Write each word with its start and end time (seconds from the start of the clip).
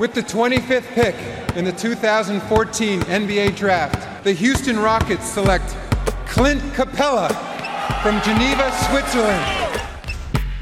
With 0.00 0.14
the 0.14 0.22
25th 0.22 0.94
pick 0.94 1.14
in 1.58 1.66
the 1.66 1.72
2014 1.72 3.00
NBA 3.02 3.54
Draft, 3.54 4.24
the 4.24 4.32
Houston 4.32 4.78
Rockets 4.78 5.28
select 5.28 5.76
Clint 6.24 6.62
Capella 6.72 7.28
from 8.02 8.18
Geneva, 8.22 8.72
Switzerland. 8.88 9.44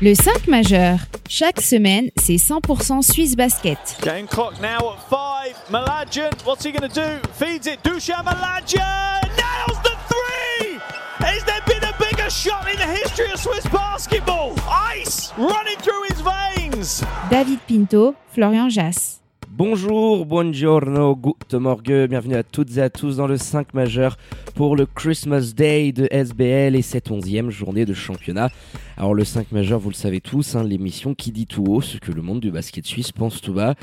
Le 0.02 0.16
5 0.16 0.48
majeur. 0.48 0.98
Chaque 1.28 1.60
semaine, 1.60 2.10
c'est 2.16 2.34
100% 2.34 3.00
Suisse 3.02 3.36
Basket. 3.36 3.78
Game 4.02 4.26
clock 4.26 4.60
now 4.60 4.94
at 4.94 5.08
5. 5.08 5.70
Malajan, 5.70 6.32
what's 6.44 6.64
he 6.64 6.72
going 6.72 6.90
to 6.90 6.92
do? 6.92 7.28
Feeds 7.34 7.68
it. 7.68 7.80
Dushan 7.84 8.24
Malajan 8.24 9.22
nails 9.22 9.78
the 9.84 9.96
three! 10.08 10.80
Has 11.18 11.44
there 11.44 11.62
been 11.64 11.84
a 11.84 11.94
bigger 11.96 12.28
shot 12.28 12.68
in 12.68 12.76
the 12.76 12.86
history 12.86 13.30
of 13.30 13.38
Swiss 13.38 13.68
basketball? 13.68 14.56
Ice 14.68 15.32
running 15.38 15.78
through 15.78 16.02
his 16.08 16.20
veins. 16.22 17.04
David 17.30 17.60
Pinto, 17.68 18.16
Florian 18.32 18.68
Jass. 18.68 19.17
Bonjour, 19.58 20.24
buongiorno, 20.24 21.16
good 21.16 21.52
morgue, 21.54 22.06
bienvenue 22.08 22.36
à 22.36 22.44
toutes 22.44 22.76
et 22.76 22.80
à 22.80 22.90
tous 22.90 23.16
dans 23.16 23.26
le 23.26 23.36
5 23.36 23.74
majeur 23.74 24.16
pour 24.54 24.76
le 24.76 24.86
Christmas 24.86 25.52
Day 25.52 25.90
de 25.90 26.06
SBL 26.12 26.76
et 26.76 26.82
cette 26.82 27.10
onzième 27.10 27.50
journée 27.50 27.84
de 27.84 27.92
championnat. 27.92 28.50
Alors 28.96 29.14
le 29.14 29.24
5 29.24 29.50
majeur, 29.50 29.80
vous 29.80 29.90
le 29.90 29.96
savez 29.96 30.20
tous, 30.20 30.54
hein, 30.54 30.62
l'émission 30.62 31.12
qui 31.12 31.32
dit 31.32 31.48
tout 31.48 31.64
haut 31.66 31.80
ce 31.80 31.98
que 31.98 32.12
le 32.12 32.22
monde 32.22 32.38
du 32.38 32.52
basket 32.52 32.86
suisse 32.86 33.10
pense 33.10 33.40
tout 33.40 33.52
bas. 33.52 33.74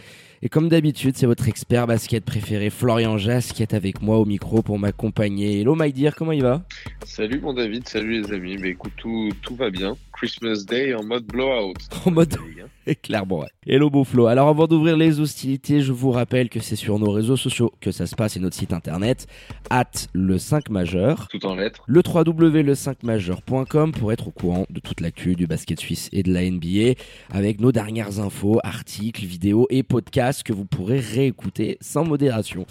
Et 0.46 0.48
comme 0.48 0.70
d'habitude, 0.70 1.18
c'est 1.18 1.26
votre 1.26 1.48
expert 1.48 1.88
basket 1.88 2.24
préféré, 2.24 2.70
Florian 2.70 3.18
Jass, 3.18 3.52
qui 3.52 3.64
est 3.64 3.74
avec 3.74 4.04
moi 4.04 4.20
au 4.20 4.26
micro 4.26 4.62
pour 4.62 4.78
m'accompagner. 4.78 5.62
Hello 5.62 5.74
my 5.74 5.92
dear, 5.92 6.14
comment 6.14 6.34
il 6.34 6.44
va? 6.44 6.62
Salut 7.04 7.40
mon 7.40 7.52
David, 7.52 7.88
salut 7.88 8.22
les 8.22 8.32
amis. 8.32 8.56
Mais 8.60 8.70
écoute, 8.70 8.94
tout, 8.96 9.32
tout 9.42 9.56
va 9.56 9.72
bien. 9.72 9.98
Christmas 10.14 10.64
Day 10.68 10.94
en 10.94 11.04
mode 11.04 11.26
blowout. 11.26 11.74
En 12.06 12.12
mode 12.12 12.38
clairement. 13.02 13.40
Ouais. 13.40 13.48
Hello 13.66 13.90
beau 13.90 14.04
Flo. 14.04 14.28
Alors 14.28 14.48
avant 14.48 14.68
d'ouvrir 14.68 14.96
les 14.96 15.20
hostilités, 15.20 15.82
je 15.82 15.92
vous 15.92 16.12
rappelle 16.12 16.50
que 16.50 16.60
c'est 16.60 16.76
sur 16.76 17.00
nos 17.00 17.10
réseaux 17.10 17.36
sociaux 17.36 17.74
que 17.82 17.92
ça 17.92 18.06
se 18.06 18.16
passe 18.16 18.38
et 18.38 18.40
notre 18.40 18.56
site 18.56 18.74
internet 18.74 19.26
at 19.72 19.90
le 20.14 20.38
5 20.38 20.70
majeur. 20.70 21.28
Tout 21.30 21.44
en 21.46 21.56
lettres. 21.56 21.84
Le 21.88 22.02
www.le5majeur.com 22.06 23.92
pour 23.92 24.14
être 24.14 24.28
au 24.28 24.32
courant 24.32 24.66
de 24.70 24.80
toute 24.80 25.02
l'actu 25.02 25.36
du 25.36 25.48
basket 25.48 25.80
suisse 25.80 26.10
et 26.12 26.22
de 26.22 26.32
la 26.32 26.50
NBA 26.50 27.00
avec 27.32 27.60
nos 27.60 27.72
dernières 27.72 28.20
infos, 28.20 28.60
articles, 28.64 29.26
vidéos 29.26 29.66
et 29.72 29.82
podcasts 29.82 30.35
que 30.44 30.54
vous 30.54 30.66
pourrez 30.66 31.00
réécouter 31.00 31.78
sans 31.82 32.04
modération. 32.04 32.66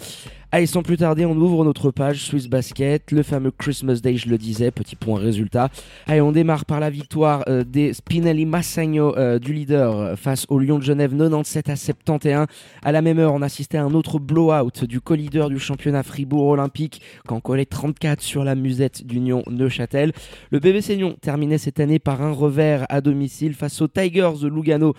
Allez, 0.55 0.67
sans 0.67 0.83
plus 0.83 0.95
tarder, 0.95 1.25
on 1.25 1.35
ouvre 1.35 1.65
notre 1.65 1.91
page 1.91 2.21
Swiss 2.21 2.47
Basket, 2.47 3.11
le 3.11 3.23
fameux 3.23 3.51
Christmas 3.51 3.95
Day, 3.95 4.15
je 4.15 4.29
le 4.29 4.37
disais, 4.37 4.71
petit 4.71 4.95
point 4.95 5.19
résultat. 5.19 5.69
Allez, 6.07 6.21
on 6.21 6.31
démarre 6.31 6.63
par 6.63 6.79
la 6.79 6.89
victoire 6.89 7.43
euh, 7.49 7.65
des 7.65 7.91
Spinelli 7.91 8.45
Massagno 8.45 9.17
euh, 9.17 9.37
du 9.37 9.51
leader 9.51 9.97
euh, 9.97 10.15
face 10.15 10.45
au 10.47 10.57
Lyon 10.57 10.77
de 10.77 10.83
Genève 10.83 11.11
97 11.11 11.67
à 11.67 11.75
71. 11.75 12.45
À 12.81 12.91
la 12.93 13.01
même 13.01 13.19
heure, 13.19 13.33
on 13.33 13.41
assistait 13.41 13.77
à 13.77 13.83
un 13.83 13.93
autre 13.93 14.17
blowout 14.17 14.85
du 14.85 15.01
co-leader 15.01 15.49
du 15.49 15.59
championnat 15.59 16.03
Fribourg 16.03 16.47
Olympique 16.47 17.01
quand 17.27 17.41
collait 17.41 17.65
34 17.65 18.21
sur 18.21 18.45
la 18.45 18.55
musette 18.55 19.05
d'Union 19.05 19.43
Neuchâtel. 19.51 20.13
Le 20.51 20.59
BBC 20.59 20.95
Lyon 20.95 21.17
terminait 21.19 21.57
cette 21.57 21.81
année 21.81 21.99
par 21.99 22.21
un 22.21 22.31
revers 22.31 22.85
à 22.87 23.01
domicile 23.01 23.55
face 23.55 23.81
aux 23.81 23.89
Tigers 23.89 24.39
de 24.41 24.47
Lugano 24.47 24.93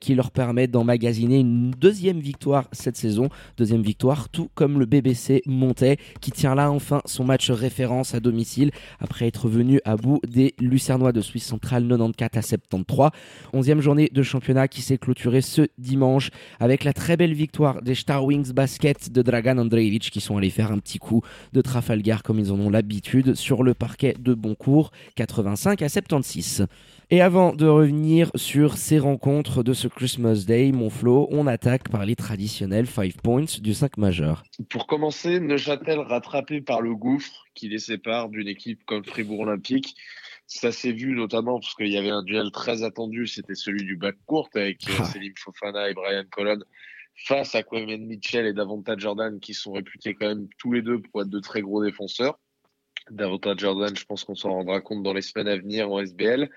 qui 0.00 0.16
leur 0.16 0.32
permet 0.32 0.66
d'emmagasiner 0.66 1.38
une 1.38 1.70
deuxième 1.70 2.18
victoire 2.18 2.64
cette 2.72 2.96
saison. 2.96 3.28
Deuxième 3.56 3.82
victoire, 3.82 4.28
tout 4.30 4.48
comme 4.56 4.80
le 4.80 4.86
BBC 4.86 4.95
Montais 5.46 5.96
qui 6.20 6.30
tient 6.30 6.54
là 6.54 6.70
enfin 6.70 7.02
son 7.04 7.24
match 7.24 7.50
référence 7.50 8.14
à 8.14 8.20
domicile 8.20 8.70
après 9.00 9.26
être 9.26 9.48
venu 9.48 9.80
à 9.84 9.96
bout 9.96 10.20
des 10.26 10.54
Lucernois 10.58 11.12
de 11.12 11.20
Suisse 11.20 11.44
centrale 11.44 11.86
94 11.88 12.30
à 12.34 12.42
73. 12.42 13.10
Onzième 13.52 13.80
journée 13.80 14.10
de 14.12 14.22
championnat 14.22 14.68
qui 14.68 14.82
s'est 14.82 14.98
clôturée 14.98 15.40
ce 15.40 15.62
dimanche 15.78 16.30
avec 16.60 16.84
la 16.84 16.92
très 16.92 17.16
belle 17.16 17.34
victoire 17.34 17.82
des 17.82 17.94
Star 17.94 18.24
Wings 18.24 18.52
Basket 18.52 19.10
de 19.10 19.22
Dragan 19.22 19.58
Andreevich 19.58 20.10
qui 20.10 20.20
sont 20.20 20.36
allés 20.36 20.50
faire 20.50 20.72
un 20.72 20.78
petit 20.78 20.98
coup 20.98 21.22
de 21.52 21.60
Trafalgar 21.60 22.22
comme 22.22 22.38
ils 22.38 22.52
en 22.52 22.60
ont 22.60 22.70
l'habitude 22.70 23.34
sur 23.34 23.62
le 23.62 23.74
parquet 23.74 24.14
de 24.18 24.34
Boncourt 24.34 24.90
85 25.16 25.82
à 25.82 25.88
76. 25.88 26.66
Et 27.08 27.20
avant 27.20 27.54
de 27.54 27.66
revenir 27.66 28.32
sur 28.34 28.76
ces 28.76 28.98
rencontres 28.98 29.62
de 29.62 29.74
ce 29.74 29.86
Christmas 29.86 30.42
Day, 30.44 30.72
mon 30.72 30.90
on 31.30 31.46
attaque 31.46 31.88
par 31.88 32.04
les 32.04 32.16
traditionnels 32.16 32.88
5 32.88 33.20
points 33.22 33.44
du 33.60 33.74
5 33.74 33.96
majeur. 33.96 34.42
Pour 34.68 34.88
commencer, 34.88 35.38
Neuchâtel 35.38 36.00
rattrapé 36.00 36.60
par 36.60 36.80
le 36.80 36.96
gouffre 36.96 37.44
qui 37.54 37.68
les 37.68 37.78
sépare 37.78 38.28
d'une 38.28 38.48
équipe 38.48 38.84
comme 38.86 39.04
Fribourg 39.04 39.40
Olympique. 39.40 39.94
Ça 40.48 40.72
s'est 40.72 40.90
vu 40.90 41.14
notamment 41.14 41.60
parce 41.60 41.76
qu'il 41.76 41.92
y 41.92 41.96
avait 41.96 42.10
un 42.10 42.24
duel 42.24 42.50
très 42.50 42.82
attendu, 42.82 43.28
c'était 43.28 43.54
celui 43.54 43.84
du 43.84 43.96
bac 43.96 44.16
court 44.26 44.48
avec 44.56 44.80
ah. 44.98 45.04
Selim 45.04 45.32
Fofana 45.36 45.88
et 45.88 45.94
Brian 45.94 46.24
Colon 46.28 46.58
face 47.14 47.54
à 47.54 47.62
Quentin 47.62 47.98
Mitchell 47.98 48.46
et 48.46 48.52
Davantage 48.52 48.98
Jordan 48.98 49.38
qui 49.38 49.54
sont 49.54 49.72
réputés 49.72 50.14
quand 50.14 50.26
même 50.26 50.48
tous 50.58 50.72
les 50.72 50.82
deux 50.82 51.00
pour 51.00 51.22
être 51.22 51.30
de 51.30 51.38
très 51.38 51.62
gros 51.62 51.84
défenseurs. 51.84 52.36
Davantage 53.10 53.60
Jordan, 53.60 53.96
je 53.96 54.04
pense 54.04 54.24
qu'on 54.24 54.34
s'en 54.34 54.50
rendra 54.50 54.80
compte 54.80 55.04
dans 55.04 55.12
les 55.12 55.22
semaines 55.22 55.46
à 55.46 55.56
venir 55.56 55.90
en 55.90 56.00
SBL. 56.00 56.50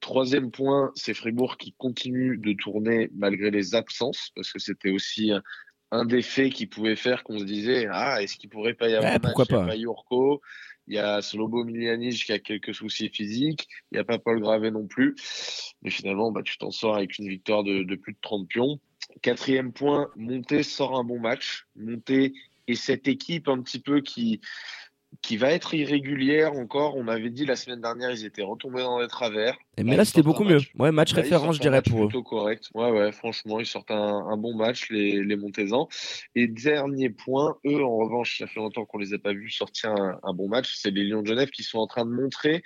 Troisième 0.00 0.50
point, 0.50 0.92
c'est 0.94 1.14
Fribourg 1.14 1.56
qui 1.56 1.74
continue 1.76 2.38
de 2.38 2.52
tourner 2.52 3.10
malgré 3.14 3.50
les 3.50 3.74
absences, 3.74 4.30
parce 4.34 4.52
que 4.52 4.58
c'était 4.58 4.90
aussi 4.90 5.32
un, 5.90 6.04
des 6.04 6.22
faits 6.22 6.52
qui 6.52 6.66
pouvait 6.66 6.96
faire 6.96 7.24
qu'on 7.24 7.38
se 7.38 7.44
disait 7.44 7.88
ah 7.90 8.22
est-ce 8.22 8.36
qu'il 8.36 8.50
pourrait 8.50 8.74
pas 8.74 8.88
y 8.88 8.94
avoir 8.94 9.12
un 9.12 9.18
pourquoi 9.18 9.44
match 9.44 9.66
pas. 9.66 9.74
Il 9.74 9.82
y 9.82 9.86
a 9.86 9.90
il 10.90 10.94
y 10.94 10.98
a 10.98 11.20
Slobo 11.20 11.64
Miljanic 11.64 12.24
qui 12.24 12.32
a 12.32 12.38
quelques 12.38 12.74
soucis 12.74 13.10
physiques, 13.10 13.68
il 13.90 13.96
n'y 13.96 14.00
a 14.00 14.04
pas 14.04 14.18
Paul 14.18 14.40
Gravé 14.40 14.70
non 14.70 14.86
plus, 14.86 15.16
mais 15.82 15.90
finalement 15.90 16.32
bah, 16.32 16.42
tu 16.42 16.56
t'en 16.58 16.70
sors 16.70 16.96
avec 16.96 17.18
une 17.18 17.28
victoire 17.28 17.62
de, 17.62 17.82
de, 17.82 17.94
plus 17.94 18.14
de 18.14 18.18
30 18.22 18.48
pions. 18.48 18.80
Quatrième 19.20 19.72
point, 19.72 20.08
Monté 20.16 20.62
sort 20.62 20.98
un 20.98 21.04
bon 21.04 21.20
match. 21.20 21.66
Monté 21.76 22.32
et 22.68 22.74
cette 22.74 23.08
équipe 23.08 23.48
un 23.48 23.60
petit 23.62 23.80
peu 23.80 24.00
qui 24.00 24.40
qui 25.22 25.36
va 25.36 25.52
être 25.52 25.74
irrégulière 25.74 26.52
encore. 26.52 26.96
On 26.96 27.08
avait 27.08 27.30
dit 27.30 27.46
la 27.46 27.56
semaine 27.56 27.80
dernière, 27.80 28.10
ils 28.10 28.24
étaient 28.24 28.42
retombés 28.42 28.82
dans 28.82 29.00
les 29.00 29.08
travers. 29.08 29.56
Et 29.76 29.84
mais 29.84 29.96
là, 29.96 30.04
c'était 30.04 30.22
beaucoup 30.22 30.44
mieux. 30.44 30.60
Ouais, 30.78 30.92
match 30.92 31.12
référence, 31.12 31.56
je 31.56 31.60
dirais, 31.60 31.82
pour 31.82 32.04
eux. 32.04 32.08
Plutôt 32.08 32.22
correct. 32.22 32.70
Ouais, 32.74 32.90
ouais, 32.90 33.12
franchement, 33.12 33.60
ils 33.60 33.66
sortent 33.66 33.90
un, 33.90 34.36
bon 34.36 34.54
match, 34.54 34.90
les, 34.90 35.22
les 35.22 35.36
Montésans. 35.36 35.88
Et 36.34 36.46
dernier 36.46 37.10
point, 37.10 37.56
eux, 37.66 37.82
en 37.82 37.96
revanche, 37.96 38.38
ça 38.38 38.46
fait 38.46 38.60
longtemps 38.60 38.84
qu'on 38.84 38.98
les 38.98 39.14
a 39.14 39.18
pas 39.18 39.32
vus 39.32 39.50
sortir 39.50 39.90
un, 39.90 40.18
un 40.22 40.32
bon 40.32 40.48
match. 40.48 40.74
C'est 40.76 40.90
les 40.90 41.04
Lions 41.04 41.22
de 41.22 41.28
Genève 41.28 41.50
qui 41.50 41.62
sont 41.62 41.78
en 41.78 41.86
train 41.86 42.04
de 42.04 42.10
montrer 42.10 42.62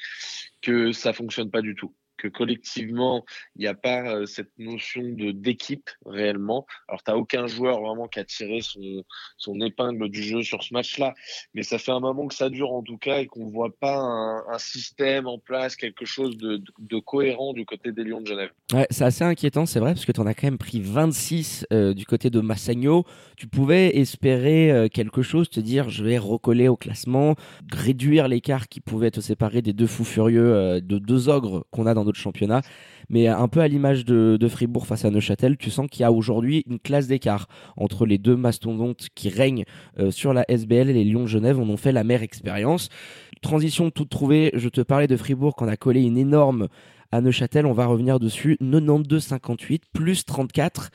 que 0.60 0.92
ça 0.92 1.12
fonctionne 1.12 1.50
pas 1.50 1.62
du 1.62 1.74
tout 1.74 1.94
collectivement, 2.28 3.24
il 3.56 3.60
n'y 3.60 3.66
a 3.66 3.74
pas 3.74 4.02
euh, 4.02 4.26
cette 4.26 4.58
notion 4.58 5.02
de 5.02 5.32
d'équipe 5.32 5.90
réellement. 6.06 6.66
Alors, 6.88 7.02
tu 7.02 7.10
n'as 7.10 7.16
aucun 7.16 7.46
joueur 7.46 7.80
vraiment 7.80 8.08
qui 8.08 8.20
a 8.20 8.24
tiré 8.24 8.60
son, 8.60 9.04
son 9.36 9.60
épingle 9.60 10.08
du 10.08 10.22
jeu 10.22 10.42
sur 10.42 10.62
ce 10.62 10.72
match-là, 10.74 11.14
mais 11.54 11.62
ça 11.62 11.78
fait 11.78 11.92
un 11.92 12.00
moment 12.00 12.26
que 12.26 12.34
ça 12.34 12.48
dure 12.48 12.72
en 12.72 12.82
tout 12.82 12.98
cas 12.98 13.18
et 13.18 13.26
qu'on 13.26 13.46
ne 13.46 13.50
voit 13.50 13.74
pas 13.74 13.96
un, 13.96 14.44
un, 14.48 14.58
système 14.58 15.26
en 15.26 15.38
place, 15.38 15.76
quelque 15.76 16.04
chose 16.04 16.36
de, 16.36 16.62
de, 16.78 16.98
cohérent 16.98 17.52
du 17.52 17.64
côté 17.64 17.92
des 17.92 18.04
Lions 18.04 18.20
de 18.20 18.26
Genève. 18.26 18.50
Ouais, 18.72 18.86
c'est 18.90 19.04
assez 19.04 19.24
inquiétant, 19.24 19.66
c'est 19.66 19.80
vrai, 19.80 19.94
parce 19.94 20.04
que 20.04 20.12
tu 20.12 20.20
en 20.20 20.26
as 20.26 20.34
quand 20.34 20.46
même 20.46 20.58
pris 20.58 20.80
26 20.80 21.66
euh, 21.72 21.94
du 21.94 22.06
côté 22.06 22.30
de 22.30 22.40
Massagno. 22.40 23.04
Tu 23.36 23.46
pouvais 23.46 23.96
espérer 23.96 24.70
euh, 24.70 24.88
quelque 24.88 25.22
chose, 25.22 25.50
te 25.50 25.60
dire 25.60 25.88
je 25.88 26.04
vais 26.04 26.18
recoller 26.18 26.68
au 26.68 26.76
classement, 26.76 27.34
réduire 27.72 28.28
l'écart 28.28 28.68
qui 28.68 28.80
pouvait 28.80 29.10
te 29.10 29.20
séparer 29.20 29.62
des 29.62 29.72
deux 29.72 29.86
fous 29.86 30.04
furieux, 30.04 30.80
de 30.80 30.98
deux 30.98 31.28
ogres 31.28 31.66
qu'on 31.70 31.86
a 31.86 31.94
dans 31.94 32.04
notre 32.12 32.20
championnat. 32.20 32.62
Mais 33.08 33.26
un 33.26 33.48
peu 33.48 33.60
à 33.60 33.68
l'image 33.68 34.04
de, 34.04 34.48
Fribourg 34.48 34.86
face 34.86 35.04
à 35.04 35.10
Neuchâtel, 35.10 35.56
tu 35.56 35.70
sens 35.70 35.86
qu'il 35.90 36.02
y 36.02 36.04
a 36.04 36.12
aujourd'hui 36.12 36.64
une 36.68 36.78
classe 36.78 37.06
d'écart 37.06 37.48
entre 37.76 38.06
les 38.06 38.18
deux 38.18 38.36
mastodontes 38.36 39.08
qui 39.14 39.28
règnent 39.28 39.64
euh, 39.98 40.10
sur 40.10 40.32
la 40.32 40.44
SBL 40.48 40.90
et 40.90 40.92
les 40.92 41.04
Lions 41.04 41.22
de 41.22 41.28
Genève 41.28 41.58
en 41.58 41.68
ont 41.68 41.76
fait 41.76 41.92
la 41.92 42.04
mère 42.04 42.22
expérience. 42.22 42.90
Transition 43.40 43.90
toute 43.90 44.10
trouvée, 44.10 44.50
je 44.54 44.68
te 44.68 44.80
parlais 44.80 45.08
de 45.08 45.16
Fribourg 45.16 45.56
qu'on 45.56 45.68
a 45.68 45.76
collé 45.76 46.02
une 46.02 46.18
énorme 46.18 46.68
à 47.10 47.20
Neuchâtel, 47.20 47.66
on 47.66 47.72
va 47.72 47.86
revenir 47.86 48.18
dessus, 48.18 48.56
92-58 48.62 49.80
plus 49.92 50.24
34 50.24 50.90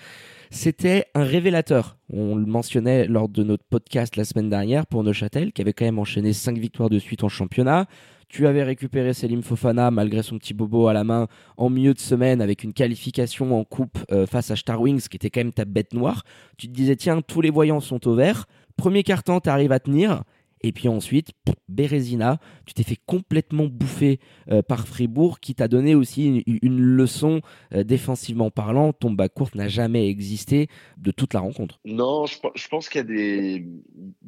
c'était 0.50 1.06
un 1.13 1.24
révélateur. 1.24 1.97
On 2.12 2.35
le 2.35 2.46
mentionnait 2.46 3.07
lors 3.07 3.30
de 3.30 3.44
notre 3.44 3.63
podcast 3.63 4.16
la 4.16 4.25
semaine 4.25 4.50
dernière 4.50 4.86
pour 4.86 5.04
Neuchâtel, 5.04 5.51
qui 5.51 5.62
avait 5.62 5.74
quand 5.74 5.86
même 5.86 6.00
enchaîné 6.00 6.33
5 6.33 6.57
victoires 6.57 6.89
de 6.89 7.00
suite 7.00 7.24
en 7.24 7.30
championnat. 7.30 7.88
Tu 8.30 8.45
avais 8.45 8.63
récupéré 8.63 9.13
Selim 9.13 9.42
Fofana 9.42 9.89
malgré 9.89 10.21
son 10.21 10.38
petit 10.38 10.54
bobo 10.54 10.88
à 10.88 10.94
la 10.94 11.06
main 11.06 11.27
en 11.56 11.69
milieu 11.69 11.94
de 11.94 12.00
semaine 12.00 12.42
avec 12.42 12.63
une 12.63 12.74
qualification 12.74 13.57
en 13.57 13.63
coupe 13.63 14.00
euh, 14.12 14.25
face 14.25 14.51
à 14.51 14.57
Star 14.57 14.81
Wings 14.81 15.07
qui 15.07 15.16
était 15.16 15.30
quand 15.30 15.39
même 15.39 15.54
ta 15.54 15.63
bête 15.63 15.94
noire. 15.94 16.24
Tu 16.57 16.68
te 16.68 16.74
disais 16.74 16.98
tiens 16.98 17.21
tous 17.21 17.39
les 17.39 17.50
voyants 17.50 17.80
sont 17.80 18.06
au 18.06 18.16
vert. 18.16 18.45
Premier 18.75 19.04
carton 19.04 19.39
t'arrives 19.39 19.71
à 19.71 19.80
tenir 19.80 20.24
et 20.68 20.74
puis 20.74 20.90
ensuite, 20.90 21.31
Bérésina, 21.69 22.40
tu 22.66 22.74
t'es 22.74 22.84
fait 22.84 23.00
complètement 23.06 23.68
bouffer 23.68 24.19
euh, 24.52 24.62
par 24.62 24.86
Fribourg, 24.86 25.40
qui 25.40 25.56
t'a 25.56 25.69
donné 25.69 25.96
aussi 25.96 26.44
une, 26.46 26.81
leçon 26.81 27.42
euh, 27.74 27.86
défensivement 27.86 28.52
parlant. 28.52 28.92
Ton 28.92 29.12
bas 29.12 29.30
court 29.30 29.50
n'a 29.56 29.69
jamais 29.69 30.10
existé 30.10 30.68
de 30.98 31.12
toute 31.12 31.34
la 31.34 31.40
rencontre. 31.40 31.80
Non, 31.86 32.25
je, 32.25 32.68
pense 32.68 32.90
qu'il 32.90 33.00
y, 33.00 33.04
a 33.04 33.08
des, 33.08 33.66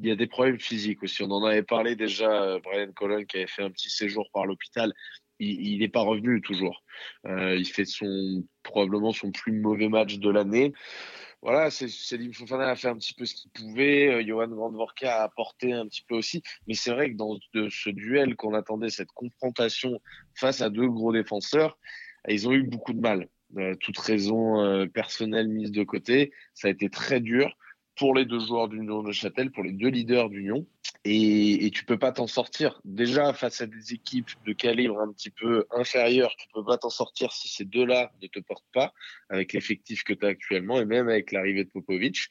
il 0.01 0.07
y 0.07 0.11
a 0.11 0.15
des 0.15 0.27
problèmes 0.27 0.59
physiques 0.59 1.03
aussi. 1.03 1.23
On 1.23 1.31
en 1.31 1.43
avait 1.43 1.63
parlé 1.63 1.97
déjà, 1.97 2.31
euh, 2.31 2.59
Brian 2.63 2.91
Colon, 2.95 3.25
qui 3.25 3.35
avait 3.35 3.47
fait 3.47 3.63
un 3.63 3.71
petit 3.71 3.89
séjour 3.89 4.29
par 4.33 4.45
l'hôpital. 4.45 4.93
Il 5.41 5.79
n'est 5.79 5.87
pas 5.87 6.01
revenu 6.01 6.41
toujours. 6.41 6.83
il 7.25 7.65
fait 7.65 7.85
son 7.85 8.43
probablement 8.61 9.13
son 9.13 9.31
plus 9.31 9.53
mauvais 9.53 9.87
match 9.87 10.17
de 10.17 10.29
l'année. 10.29 10.73
Voilà, 11.41 11.69
Céline 11.71 12.33
Fofana 12.33 12.69
a 12.69 12.75
fait 12.75 12.89
un 12.89 12.95
petit 12.95 13.13
peu 13.13 13.25
ce 13.25 13.33
qu'il 13.33 13.49
pouvait, 13.51 14.09
euh, 14.09 14.25
Johan 14.25 14.49
Grandvorka 14.49 15.21
a 15.21 15.23
apporté 15.23 15.71
un 15.71 15.87
petit 15.87 16.03
peu 16.07 16.15
aussi, 16.15 16.43
mais 16.67 16.73
c'est 16.73 16.91
vrai 16.91 17.11
que 17.11 17.15
dans 17.15 17.37
ce 17.53 17.89
duel 17.89 18.35
qu'on 18.35 18.53
attendait, 18.53 18.89
cette 18.89 19.11
confrontation 19.13 20.01
face 20.35 20.61
à 20.61 20.69
deux 20.69 20.89
gros 20.89 21.13
défenseurs, 21.13 21.77
ils 22.27 22.47
ont 22.47 22.51
eu 22.51 22.63
beaucoup 22.63 22.93
de 22.93 22.99
mal. 22.99 23.29
Euh, 23.57 23.73
toute 23.75 23.97
raison 23.97 24.63
euh, 24.63 24.85
personnelle 24.85 25.47
mise 25.47 25.71
de 25.71 25.83
côté, 25.83 26.31
ça 26.53 26.67
a 26.67 26.71
été 26.71 26.89
très 26.89 27.19
dur 27.19 27.55
pour 27.99 28.15
les 28.15 28.25
deux 28.25 28.39
joueurs 28.39 28.69
d'Union 28.69 29.03
de 29.03 29.11
Châtel, 29.11 29.51
pour 29.51 29.63
les 29.63 29.73
deux 29.73 29.89
leaders 29.89 30.29
d'Union. 30.29 30.65
Et, 31.05 31.65
et 31.65 31.71
tu 31.71 31.85
peux 31.85 31.99
pas 31.99 32.11
t'en 32.11 32.27
sortir. 32.27 32.81
Déjà, 32.83 33.33
face 33.33 33.61
à 33.61 33.67
des 33.67 33.93
équipes 33.93 34.29
de 34.45 34.53
calibre 34.53 34.99
un 34.99 35.11
petit 35.11 35.29
peu 35.29 35.65
inférieur, 35.71 36.33
tu 36.37 36.47
peux 36.53 36.63
pas 36.63 36.77
t'en 36.77 36.89
sortir 36.89 37.31
si 37.31 37.47
ces 37.47 37.65
deux-là 37.65 38.11
ne 38.21 38.27
te 38.27 38.39
portent 38.39 38.65
pas, 38.73 38.93
avec 39.29 39.53
l'effectif 39.53 40.03
que 40.03 40.13
tu 40.13 40.25
as 40.25 40.29
actuellement, 40.29 40.79
et 40.79 40.85
même 40.85 41.09
avec 41.09 41.31
l'arrivée 41.31 41.65
de 41.65 41.69
Popovic. 41.69 42.27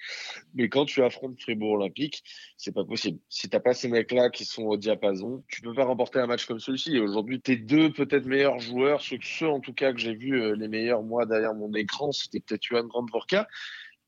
Mais 0.54 0.68
quand 0.68 0.86
tu 0.86 1.02
affrontes 1.02 1.40
Fribourg 1.40 1.72
Olympique, 1.72 2.24
c'est 2.56 2.74
pas 2.74 2.84
possible. 2.84 3.18
Si 3.28 3.48
t'as 3.48 3.60
pas 3.60 3.74
ces 3.74 3.88
mecs-là 3.88 4.30
qui 4.30 4.44
sont 4.44 4.64
au 4.64 4.76
diapason, 4.76 5.44
tu 5.48 5.60
peux 5.60 5.74
pas 5.74 5.84
remporter 5.84 6.18
un 6.18 6.26
match 6.26 6.46
comme 6.46 6.60
celui-ci. 6.60 6.96
Et 6.96 7.00
aujourd'hui, 7.00 7.40
tes 7.40 7.56
deux 7.56 7.92
peut-être 7.92 8.26
meilleurs 8.26 8.58
joueurs, 8.58 9.02
ceux, 9.02 9.48
en 9.48 9.60
tout 9.60 9.74
cas 9.74 9.92
que 9.92 9.98
j'ai 9.98 10.14
vu 10.14 10.40
euh, 10.40 10.56
les 10.56 10.68
meilleurs, 10.68 11.02
moi, 11.02 11.26
derrière 11.26 11.54
mon 11.54 11.72
écran, 11.74 12.12
c'était 12.12 12.40
peut-être 12.40 12.62
Johan 12.62 12.84
Grandvorka 12.84 13.46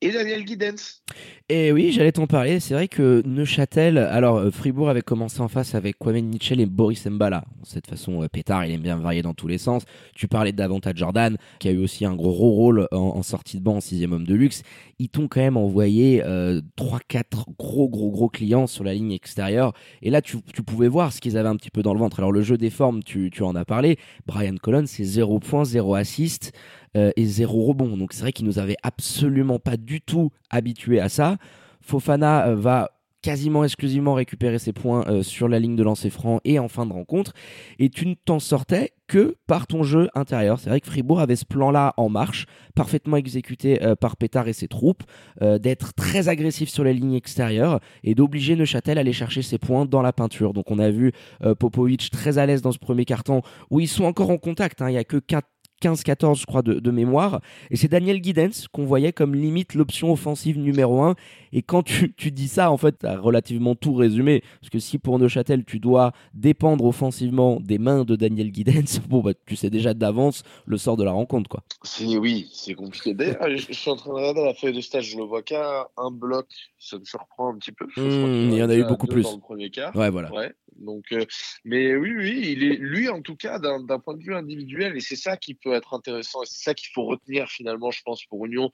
et 0.01 0.11
Daniel 0.11 0.43
Guidens. 0.43 1.01
Et 1.47 1.71
oui, 1.71 1.91
j'allais 1.91 2.11
t'en 2.11 2.27
parler. 2.27 2.59
C'est 2.59 2.73
vrai 2.73 2.87
que 2.87 3.21
Neuchâtel, 3.25 3.97
alors 3.97 4.37
euh, 4.37 4.51
Fribourg 4.51 4.89
avait 4.89 5.01
commencé 5.01 5.41
en 5.41 5.47
face 5.47 5.75
avec 5.75 5.97
Kwame 5.99 6.21
Mitchell 6.21 6.59
et 6.61 6.65
Boris 6.65 7.05
Mbala. 7.05 7.43
Cette 7.63 7.87
façon, 7.87 8.23
euh, 8.23 8.27
Pétard, 8.27 8.65
il 8.65 8.73
aime 8.73 8.81
bien 8.81 8.95
varier 8.95 9.21
dans 9.21 9.33
tous 9.33 9.47
les 9.47 9.57
sens. 9.57 9.83
Tu 10.15 10.27
parlais 10.27 10.53
d'Avantage 10.53 10.95
Jordan, 10.95 11.37
qui 11.59 11.67
a 11.67 11.71
eu 11.71 11.77
aussi 11.77 12.05
un 12.05 12.15
gros 12.15 12.31
rôle 12.31 12.87
en, 12.91 13.21
sortie 13.21 13.57
de 13.57 13.63
banc 13.63 13.75
en 13.75 13.81
sixième 13.81 14.13
homme 14.13 14.25
de 14.25 14.33
luxe. 14.33 14.63
Ils 14.97 15.09
t'ont 15.09 15.27
quand 15.27 15.41
même 15.41 15.57
envoyé 15.57 16.23
euh, 16.23 16.61
3-4 16.77 17.23
gros, 17.59 17.89
gros, 17.89 18.11
gros 18.11 18.29
clients 18.29 18.65
sur 18.65 18.83
la 18.83 18.93
ligne 18.93 19.11
extérieure. 19.11 19.73
Et 20.01 20.09
là, 20.09 20.21
tu, 20.21 20.37
tu 20.53 20.63
pouvais 20.63 20.87
voir 20.87 21.11
ce 21.11 21.19
qu'ils 21.19 21.37
avaient 21.37 21.49
un 21.49 21.57
petit 21.57 21.71
peu 21.71 21.81
dans 21.81 21.93
le 21.93 21.99
ventre. 21.99 22.19
Alors, 22.19 22.31
le 22.31 22.41
jeu 22.41 22.57
des 22.57 22.69
formes, 22.69 23.03
tu, 23.03 23.29
tu 23.29 23.43
en 23.43 23.55
as 23.55 23.65
parlé. 23.65 23.97
Brian 24.25 24.55
Collins, 24.55 24.87
c'est 24.87 25.03
0 25.03 25.39
points, 25.39 25.65
0 25.65 25.95
assist. 25.95 26.53
Euh, 26.97 27.11
et 27.15 27.25
zéro 27.25 27.63
rebond. 27.63 27.95
Donc 27.97 28.13
c'est 28.13 28.21
vrai 28.21 28.33
qu'il 28.33 28.45
nous 28.45 28.59
avait 28.59 28.75
absolument 28.83 29.59
pas 29.59 29.77
du 29.77 30.01
tout 30.01 30.31
habitué 30.49 30.99
à 30.99 31.07
ça. 31.07 31.37
Fofana 31.79 32.47
euh, 32.47 32.55
va 32.55 32.91
quasiment 33.21 33.63
exclusivement 33.63 34.15
récupérer 34.15 34.57
ses 34.57 34.73
points 34.73 35.05
euh, 35.07 35.21
sur 35.21 35.47
la 35.47 35.59
ligne 35.59 35.75
de 35.75 35.83
lancer 35.83 36.09
franc 36.09 36.41
et 36.43 36.59
en 36.59 36.67
fin 36.67 36.85
de 36.85 36.91
rencontre. 36.91 37.33
Et 37.79 37.89
tu 37.89 38.07
ne 38.07 38.15
t'en 38.15 38.39
sortais 38.39 38.91
que 39.07 39.37
par 39.47 39.67
ton 39.67 39.83
jeu 39.83 40.09
intérieur. 40.15 40.59
C'est 40.59 40.69
vrai 40.69 40.81
que 40.81 40.87
Fribourg 40.87 41.21
avait 41.21 41.35
ce 41.35 41.45
plan-là 41.45 41.93
en 41.97 42.09
marche, 42.09 42.45
parfaitement 42.75 43.17
exécuté 43.17 43.77
par 43.99 44.15
Pétard 44.15 44.47
et 44.47 44.53
ses 44.53 44.69
troupes, 44.69 45.03
d'être 45.41 45.93
très 45.93 46.29
agressif 46.29 46.69
sur 46.69 46.85
la 46.85 46.93
ligne 46.93 47.13
extérieure 47.13 47.81
et 48.05 48.15
d'obliger 48.15 48.55
Neuchâtel 48.55 48.97
à 48.97 49.01
aller 49.01 49.11
chercher 49.11 49.41
ses 49.41 49.57
points 49.57 49.85
dans 49.85 50.01
la 50.01 50.13
peinture. 50.13 50.53
Donc 50.53 50.71
on 50.71 50.79
a 50.79 50.89
vu 50.89 51.11
Popovic 51.59 52.09
très 52.09 52.37
à 52.37 52.45
l'aise 52.45 52.61
dans 52.61 52.71
ce 52.71 52.79
premier 52.79 53.03
carton 53.03 53.41
où 53.69 53.81
ils 53.81 53.89
sont 53.89 54.05
encore 54.05 54.29
en 54.29 54.37
contact. 54.37 54.81
Hein. 54.81 54.87
Il 54.87 54.93
n'y 54.93 54.97
a 54.97 55.03
que 55.03 55.17
4 55.17 55.45
15-14, 55.81 56.39
je 56.39 56.45
crois, 56.45 56.61
de, 56.61 56.91
mémoire. 56.91 57.41
Et 57.69 57.77
c'est 57.77 57.87
Daniel 57.87 58.19
Guidens 58.19 58.67
qu'on 58.71 58.85
voyait 58.85 59.13
comme 59.13 59.35
limite 59.35 59.73
l'option 59.73 60.11
offensive 60.11 60.57
numéro 60.59 61.01
1. 61.01 61.15
Et 61.53 61.61
quand 61.61 61.83
tu, 61.83 62.13
dis 62.31 62.47
ça, 62.47 62.71
en 62.71 62.77
fait, 62.77 62.99
tu 62.99 63.05
as 63.05 63.17
relativement 63.17 63.75
tout 63.75 63.93
résumé. 63.93 64.43
Parce 64.59 64.69
que 64.69 64.79
si 64.79 64.97
pour 64.97 65.19
Neuchâtel, 65.19 65.65
tu 65.65 65.79
dois 65.79 66.11
dépendre 66.33 66.85
offensivement 66.85 67.59
des 67.59 67.77
mains 67.77 68.03
de 68.03 68.15
Daniel 68.15 68.51
Guidens, 68.51 68.99
bon, 69.09 69.21
bah, 69.21 69.31
tu 69.45 69.55
sais 69.55 69.69
déjà 69.69 69.93
d'avance 69.93 70.43
le 70.65 70.77
sort 70.77 70.97
de 70.97 71.03
la 71.03 71.11
rencontre, 71.11 71.49
quoi. 71.49 71.63
Oui, 72.01 72.49
c'est 72.53 72.73
compliqué. 72.73 73.13
D'ailleurs, 73.13 73.49
je, 73.57 73.73
suis 73.73 73.89
en 73.89 73.95
train 73.95 74.11
de 74.11 74.15
regarder 74.15 74.43
la 74.43 74.53
feuille 74.53 74.73
de 74.73 74.81
stage, 74.81 75.11
je 75.11 75.17
le 75.17 75.23
vois 75.23 75.41
qu'à 75.41 75.87
un 75.97 76.11
bloc. 76.11 76.47
Ça 76.79 76.97
me 76.97 77.05
surprend 77.05 77.53
un 77.53 77.57
petit 77.57 77.71
peu. 77.71 77.85
Hmm, 77.97 78.51
il 78.51 78.55
y 78.55 78.63
en 78.63 78.69
a 78.69 78.75
eu 78.75 78.83
beaucoup 78.83 79.07
plus. 79.07 79.23
Dans 79.23 79.35
le 79.35 79.39
premier 79.39 79.69
quart. 79.69 79.95
Ouais, 79.95 80.09
voilà. 80.09 80.31
Ouais. 80.33 80.51
Donc, 80.81 81.05
euh, 81.11 81.25
mais 81.63 81.95
oui, 81.95 82.13
oui, 82.15 82.41
il 82.51 82.63
est 82.63 82.75
lui 82.75 83.09
en 83.09 83.21
tout 83.21 83.35
cas 83.35 83.59
d'un 83.59 83.99
point 83.99 84.15
de 84.15 84.23
vue 84.23 84.35
individuel, 84.35 84.95
et 84.97 84.99
c'est 84.99 85.15
ça 85.15 85.37
qui 85.37 85.55
peut 85.55 85.73
être 85.73 85.93
intéressant, 85.93 86.43
et 86.43 86.45
c'est 86.45 86.63
ça 86.63 86.73
qu'il 86.73 86.89
faut 86.93 87.05
retenir 87.05 87.47
finalement, 87.49 87.91
je 87.91 88.01
pense, 88.03 88.25
pour 88.25 88.45
Union, 88.45 88.71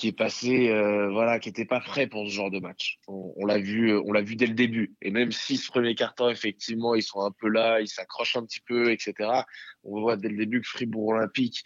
qui 0.00 0.08
est 0.08 0.12
passé, 0.12 0.70
euh, 0.70 1.10
voilà, 1.10 1.38
qui 1.38 1.50
n'était 1.50 1.66
pas 1.66 1.80
prêt 1.80 2.06
pour 2.06 2.26
ce 2.26 2.32
genre 2.32 2.50
de 2.50 2.58
match. 2.58 2.98
On, 3.06 3.44
l'a 3.44 3.58
vu, 3.58 3.92
l'a 4.10 4.22
vu 4.22 4.34
dès 4.34 4.46
le 4.46 4.54
début. 4.54 4.94
Et 5.02 5.10
même 5.10 5.30
si 5.30 5.58
ce 5.58 5.70
premier 5.70 5.94
carton, 5.94 6.30
effectivement, 6.30 6.94
ils 6.94 7.02
sont 7.02 7.20
un 7.20 7.30
peu 7.30 7.48
là, 7.50 7.82
ils 7.82 7.88
s'accrochent 7.88 8.36
un 8.36 8.46
petit 8.46 8.60
peu, 8.60 8.92
etc. 8.92 9.42
On 9.84 10.00
voit 10.00 10.16
dès 10.16 10.30
le 10.30 10.38
début 10.38 10.62
que 10.62 10.68
Fribourg 10.68 11.08
Olympique 11.08 11.62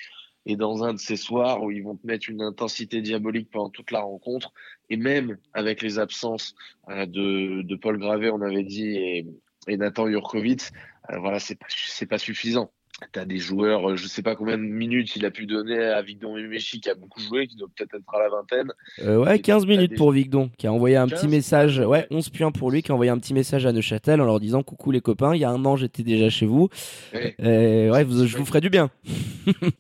est 0.46 0.56
dans 0.56 0.82
un 0.82 0.94
de 0.94 0.98
ces 0.98 1.16
soirs 1.16 1.62
où 1.62 1.70
ils 1.70 1.84
vont 1.84 1.96
te 1.96 2.06
mettre 2.06 2.28
une 2.28 2.42
intensité 2.42 3.00
diabolique 3.02 3.50
pendant 3.52 3.70
toute 3.70 3.92
la 3.92 4.00
rencontre. 4.00 4.52
Et 4.90 4.96
même 4.96 5.38
avec 5.52 5.80
les 5.80 6.00
absences 6.00 6.56
euh, 6.88 7.06
de, 7.06 7.62
de 7.62 7.76
Paul 7.76 7.98
Gravé, 7.98 8.30
on 8.30 8.42
avait 8.42 8.64
dit, 8.64 9.24
et 9.68 9.76
Nathan 9.76 10.08
Jurkovic, 10.08 10.70
euh, 11.10 11.18
voilà, 11.18 11.38
c'est 11.38 11.56
pas, 11.56 11.66
c'est 11.68 12.06
pas 12.06 12.18
suffisant. 12.18 12.70
Tu 13.12 13.18
as 13.18 13.24
des 13.24 13.38
joueurs, 13.38 13.90
euh, 13.90 13.96
je 13.96 14.06
sais 14.06 14.22
pas 14.22 14.36
combien 14.36 14.56
de 14.56 14.62
minutes 14.62 15.16
il 15.16 15.26
a 15.26 15.30
pu 15.32 15.46
donner 15.46 15.78
à 15.78 16.00
Vigdon 16.00 16.36
Memechi 16.36 16.80
qui 16.80 16.88
a 16.88 16.94
beaucoup 16.94 17.20
joué, 17.20 17.48
qui 17.48 17.56
doit 17.56 17.68
peut-être 17.74 17.96
être 17.96 18.14
à 18.14 18.20
la 18.20 18.28
vingtaine. 18.28 18.72
Euh, 19.00 19.16
ouais, 19.16 19.40
15 19.40 19.66
minutes 19.66 19.96
pour 19.96 20.12
Vigdon, 20.12 20.50
qui 20.56 20.68
a 20.68 20.72
envoyé 20.72 20.96
un 20.96 21.08
petit 21.08 21.26
message, 21.26 21.80
ouais, 21.80 22.06
11 22.10 22.30
points 22.30 22.52
pour 22.52 22.70
lui, 22.70 22.82
qui 22.82 22.92
a 22.92 22.94
envoyé 22.94 23.10
un 23.10 23.18
petit 23.18 23.34
message 23.34 23.66
à 23.66 23.72
Neuchâtel 23.72 24.20
en 24.20 24.24
leur 24.24 24.38
disant 24.38 24.62
Coucou 24.62 24.92
les 24.92 25.00
copains, 25.00 25.34
il 25.34 25.40
y 25.40 25.44
a 25.44 25.50
un 25.50 25.64
an 25.64 25.76
j'étais 25.76 26.04
déjà 26.04 26.30
chez 26.30 26.46
vous. 26.46 26.68
Ouais, 27.12 27.34
ouais 27.38 28.06
je 28.08 28.36
vous 28.36 28.46
ferai 28.46 28.60
du 28.60 28.70
bien. 28.70 28.90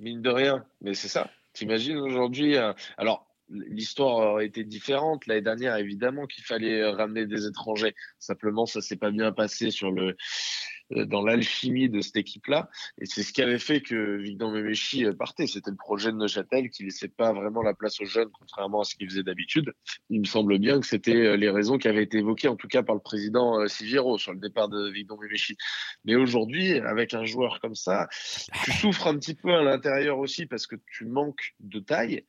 Mine 0.00 0.20
de 0.20 0.30
rien, 0.30 0.64
mais 0.82 0.94
c'est 0.94 1.08
ça. 1.08 1.30
T'imagines 1.52 1.98
aujourd'hui, 1.98 2.56
alors 2.98 3.26
l'histoire 3.48 4.32
aurait 4.32 4.46
été 4.46 4.64
différente. 4.64 5.26
L'année 5.26 5.42
dernière, 5.42 5.76
évidemment 5.76 6.26
qu'il 6.26 6.44
fallait 6.44 6.88
ramener 6.90 7.26
des 7.26 7.46
étrangers. 7.46 7.94
Simplement, 8.18 8.66
ça 8.66 8.80
s'est 8.80 8.96
pas 8.96 9.10
bien 9.10 9.32
passé 9.32 9.70
sur 9.70 9.90
le 9.90 10.16
euh, 10.92 11.06
dans 11.06 11.24
l'alchimie 11.24 11.88
de 11.88 12.02
cette 12.02 12.16
équipe-là. 12.16 12.68
Et 13.00 13.06
c'est 13.06 13.22
ce 13.22 13.32
qui 13.32 13.40
avait 13.40 13.58
fait 13.58 13.80
que 13.80 14.16
Victor 14.16 14.50
Memechi 14.50 15.06
euh, 15.06 15.14
partait. 15.14 15.46
C'était 15.46 15.70
le 15.70 15.78
projet 15.78 16.12
de 16.12 16.16
Neuchâtel 16.16 16.68
qui 16.68 16.84
laissait 16.84 17.08
pas 17.08 17.32
vraiment 17.32 17.62
la 17.62 17.72
place 17.72 17.98
aux 18.02 18.04
jeunes, 18.04 18.28
contrairement 18.38 18.82
à 18.82 18.84
ce 18.84 18.94
qu'il 18.94 19.08
faisait 19.08 19.22
d'habitude. 19.22 19.72
Il 20.10 20.20
me 20.20 20.26
semble 20.26 20.58
bien 20.58 20.78
que 20.80 20.86
c'était 20.86 21.16
euh, 21.16 21.36
les 21.36 21.48
raisons 21.48 21.78
qui 21.78 21.88
avaient 21.88 22.02
été 22.02 22.18
évoquées, 22.18 22.48
en 22.48 22.56
tout 22.56 22.68
cas 22.68 22.82
par 22.82 22.94
le 22.94 23.00
président 23.00 23.66
Siviero 23.66 24.18
sur 24.18 24.34
le 24.34 24.38
départ 24.38 24.68
de 24.68 24.90
Victor 24.90 25.18
Memechi. 25.18 25.56
Mais 26.04 26.16
aujourd'hui, 26.16 26.72
avec 26.72 27.14
un 27.14 27.24
joueur 27.24 27.60
comme 27.60 27.74
ça, 27.74 28.06
tu 28.64 28.72
souffres 28.72 29.06
un 29.06 29.18
petit 29.18 29.34
peu 29.34 29.54
à 29.54 29.62
l'intérieur 29.62 30.18
aussi 30.18 30.44
parce 30.44 30.66
que 30.66 30.76
tu 30.92 31.06
manques 31.06 31.54
de 31.60 31.80
taille 31.80 32.26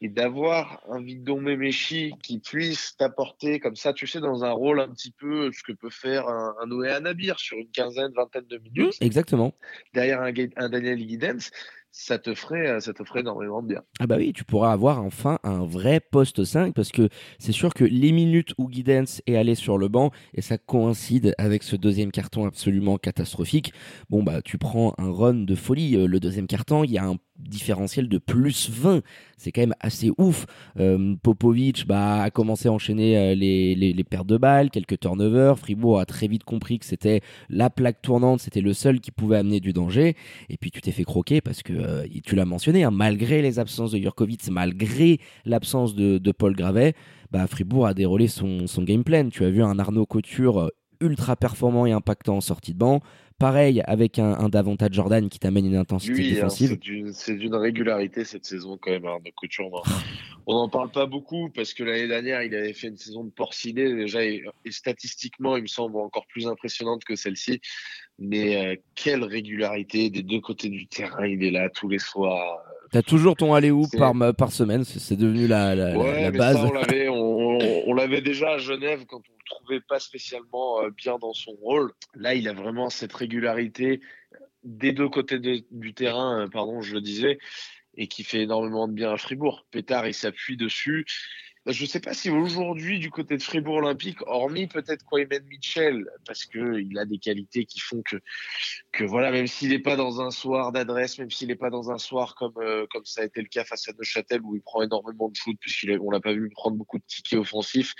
et 0.00 0.08
d'avoir 0.08 0.82
un 0.88 1.00
Vigdon 1.00 1.40
Memechi 1.40 2.14
qui 2.22 2.38
puisse 2.38 2.96
t'apporter 2.96 3.60
comme 3.60 3.76
ça, 3.76 3.92
tu 3.92 4.06
sais, 4.06 4.20
dans 4.20 4.44
un 4.44 4.52
rôle 4.52 4.80
un 4.80 4.88
petit 4.88 5.12
peu 5.12 5.50
ce 5.52 5.62
que 5.62 5.72
peut 5.72 5.90
faire 5.90 6.28
un, 6.28 6.54
un 6.62 6.66
Noé 6.66 6.90
Anabir 6.90 7.38
sur 7.38 7.58
une 7.58 7.70
quinzaine, 7.70 8.12
vingtaine 8.12 8.46
de 8.46 8.58
minutes. 8.58 8.96
exactement. 9.00 9.52
Derrière 9.92 10.22
un, 10.22 10.32
un 10.56 10.68
Daniel 10.70 11.04
Guidens, 11.04 11.50
ça 11.92 12.18
te 12.18 12.34
ferait 12.34 12.68
euh, 12.68 12.80
ça 12.80 12.92
te 12.92 13.04
ferait 13.04 13.20
énormément 13.20 13.62
de 13.62 13.68
bien. 13.68 13.82
Ah 13.98 14.06
bah 14.06 14.16
oui, 14.18 14.32
tu 14.32 14.44
pourras 14.44 14.72
avoir 14.72 15.02
enfin 15.02 15.38
un 15.42 15.64
vrai 15.64 16.00
poste 16.00 16.44
5 16.44 16.74
parce 16.74 16.92
que 16.92 17.08
c'est 17.38 17.52
sûr 17.52 17.74
que 17.74 17.84
les 17.84 18.12
minutes 18.12 18.54
où 18.58 18.68
Guidance 18.68 19.22
est 19.26 19.36
allé 19.36 19.54
sur 19.54 19.76
le 19.76 19.88
banc 19.88 20.12
et 20.34 20.40
ça 20.40 20.58
coïncide 20.58 21.34
avec 21.38 21.62
ce 21.62 21.76
deuxième 21.76 22.12
carton 22.12 22.46
absolument 22.46 22.96
catastrophique. 22.96 23.72
Bon 24.08 24.22
bah 24.22 24.40
tu 24.42 24.58
prends 24.58 24.94
un 24.98 25.10
run 25.10 25.34
de 25.34 25.54
folie 25.54 25.96
euh, 25.96 26.06
le 26.06 26.20
deuxième 26.20 26.46
carton, 26.46 26.84
il 26.84 26.92
y 26.92 26.98
a 26.98 27.04
un 27.04 27.16
différentiel 27.48 28.08
de 28.08 28.18
plus 28.18 28.70
20. 28.70 29.02
C'est 29.36 29.52
quand 29.52 29.62
même 29.62 29.74
assez 29.80 30.10
ouf. 30.18 30.46
Euh, 30.78 31.14
Popovic 31.22 31.86
bah, 31.86 32.22
a 32.22 32.30
commencé 32.30 32.68
à 32.68 32.72
enchaîner 32.72 33.34
les, 33.34 33.74
les, 33.74 33.92
les, 33.92 34.04
pertes 34.04 34.26
de 34.26 34.36
balles, 34.36 34.70
quelques 34.70 35.00
turnovers. 35.00 35.58
Fribourg 35.58 35.98
a 35.98 36.04
très 36.04 36.26
vite 36.26 36.44
compris 36.44 36.78
que 36.78 36.84
c'était 36.84 37.20
la 37.48 37.70
plaque 37.70 38.02
tournante, 38.02 38.40
c'était 38.40 38.60
le 38.60 38.72
seul 38.72 39.00
qui 39.00 39.10
pouvait 39.10 39.36
amener 39.36 39.60
du 39.60 39.72
danger. 39.72 40.16
Et 40.48 40.56
puis 40.56 40.70
tu 40.70 40.80
t'es 40.80 40.92
fait 40.92 41.04
croquer 41.04 41.40
parce 41.40 41.62
que 41.62 41.72
euh, 41.72 42.06
tu 42.24 42.34
l'as 42.34 42.44
mentionné, 42.44 42.84
hein, 42.84 42.90
malgré 42.90 43.42
les 43.42 43.58
absences 43.58 43.92
de 43.92 43.98
Jurkovic, 43.98 44.48
malgré 44.50 45.18
l'absence 45.44 45.94
de, 45.94 46.32
Paul 46.32 46.54
Gravet, 46.54 46.94
bah, 47.30 47.46
Fribourg 47.46 47.86
a 47.86 47.94
déroulé 47.94 48.28
son, 48.28 48.66
son 48.66 48.82
game 48.82 49.04
plan. 49.04 49.28
Tu 49.30 49.44
as 49.44 49.50
vu 49.50 49.62
un 49.62 49.78
Arnaud 49.78 50.06
Couture 50.06 50.60
euh, 50.60 50.68
ultra 51.00 51.36
performant 51.36 51.86
et 51.86 51.92
impactant 51.92 52.36
en 52.36 52.40
sortie 52.40 52.72
de 52.72 52.78
banc. 52.78 53.00
Pareil 53.40 53.82
avec 53.86 54.18
un, 54.18 54.50
davantage 54.50 54.92
Jordan 54.92 55.30
qui 55.30 55.38
t'amène 55.38 55.64
une 55.64 55.76
intensité 55.76 56.12
hein, 56.12 56.34
défensive. 56.34 56.78
c'est 57.14 57.36
d'une 57.36 57.54
régularité 57.54 58.22
cette 58.24 58.44
saison 58.44 58.76
quand 58.78 58.90
même, 58.90 59.06
Arnaud 59.06 59.30
Couture. 59.34 59.82
On 60.46 60.52
n'en 60.52 60.68
parle 60.68 60.90
pas 60.90 61.06
beaucoup 61.06 61.48
parce 61.48 61.72
que 61.72 61.82
l'année 61.82 62.06
dernière, 62.06 62.42
il 62.42 62.54
avait 62.54 62.74
fait 62.74 62.88
une 62.88 62.98
saison 62.98 63.24
de 63.24 63.30
porciné 63.30 63.94
déjà 63.94 64.22
et, 64.22 64.44
statistiquement, 64.68 65.56
il 65.56 65.62
me 65.62 65.68
semble 65.68 65.96
encore 65.96 66.26
plus 66.26 66.46
impressionnante 66.46 67.02
que 67.04 67.16
celle-ci. 67.16 67.62
Mais 68.18 68.56
euh, 68.56 68.76
quelle 68.94 69.24
régularité 69.24 70.10
des 70.10 70.22
deux 70.22 70.42
côtés 70.42 70.68
du 70.68 70.86
terrain, 70.86 71.26
il 71.26 71.42
est 71.42 71.50
là 71.50 71.70
tous 71.70 71.88
les 71.88 71.98
soirs. 71.98 72.58
T'as 72.92 73.02
toujours 73.02 73.36
ton 73.36 73.54
aller 73.54 73.70
où 73.70 73.86
par, 73.96 74.14
par 74.34 74.50
semaine, 74.52 74.84
c'est 74.84 75.16
devenu 75.16 75.46
la, 75.46 75.74
la, 75.74 75.94
la 75.94 76.30
base. 76.30 76.58
on 77.86 77.94
l'avait 77.94 78.20
déjà 78.20 78.52
à 78.52 78.58
Genève 78.58 79.04
quand 79.06 79.18
on 79.18 79.32
le 79.32 79.44
trouvait 79.44 79.80
pas 79.80 79.98
spécialement 80.00 80.82
euh, 80.82 80.90
bien 80.90 81.18
dans 81.18 81.32
son 81.32 81.52
rôle. 81.52 81.92
Là, 82.14 82.34
il 82.34 82.48
a 82.48 82.52
vraiment 82.52 82.90
cette 82.90 83.12
régularité 83.12 84.00
des 84.64 84.92
deux 84.92 85.08
côtés 85.08 85.38
du 85.70 85.94
terrain, 85.94 86.42
euh, 86.42 86.48
pardon, 86.48 86.80
je 86.82 86.94
le 86.94 87.00
disais. 87.00 87.38
et 87.96 88.06
qui 88.06 88.24
fait 88.24 88.42
énormément 88.42 88.88
de 88.88 88.92
bien 88.92 89.12
à 89.12 89.16
Fribourg. 89.16 89.66
Pétard, 89.70 90.06
il 90.06 90.14
s'appuie 90.14 90.56
dessus. 90.56 91.06
Je 91.72 91.82
ne 91.82 91.88
sais 91.88 92.00
pas 92.00 92.14
si 92.14 92.30
aujourd'hui, 92.30 92.98
du 92.98 93.10
côté 93.10 93.36
de 93.36 93.42
Fribourg 93.42 93.76
Olympique, 93.76 94.18
hormis 94.26 94.66
peut-être 94.66 95.04
Kwayman 95.04 95.42
Mitchell, 95.44 96.08
parce 96.26 96.44
qu'il 96.44 96.98
a 96.98 97.04
des 97.04 97.18
qualités 97.18 97.64
qui 97.64 97.80
font 97.80 98.02
que, 98.02 98.16
que 98.92 99.04
voilà, 99.04 99.30
même 99.30 99.46
s'il 99.46 99.70
n'est 99.70 99.78
pas 99.78 99.96
dans 99.96 100.20
un 100.20 100.30
soir 100.30 100.72
d'adresse, 100.72 101.18
même 101.18 101.30
s'il 101.30 101.48
n'est 101.48 101.56
pas 101.56 101.70
dans 101.70 101.90
un 101.90 101.98
soir 101.98 102.34
comme, 102.34 102.54
euh, 102.58 102.86
comme 102.90 103.04
ça 103.04 103.22
a 103.22 103.24
été 103.24 103.40
le 103.42 103.48
cas 103.48 103.64
face 103.64 103.88
à 103.88 103.92
Neuchâtel, 103.92 104.40
où 104.42 104.56
il 104.56 104.62
prend 104.62 104.82
énormément 104.82 105.28
de 105.28 105.36
foot, 105.36 105.56
puisqu'on 105.60 106.10
l'a 106.10 106.20
pas 106.20 106.32
vu 106.32 106.50
prendre 106.50 106.76
beaucoup 106.76 106.98
de 106.98 107.04
tickets 107.06 107.38
offensifs, 107.38 107.94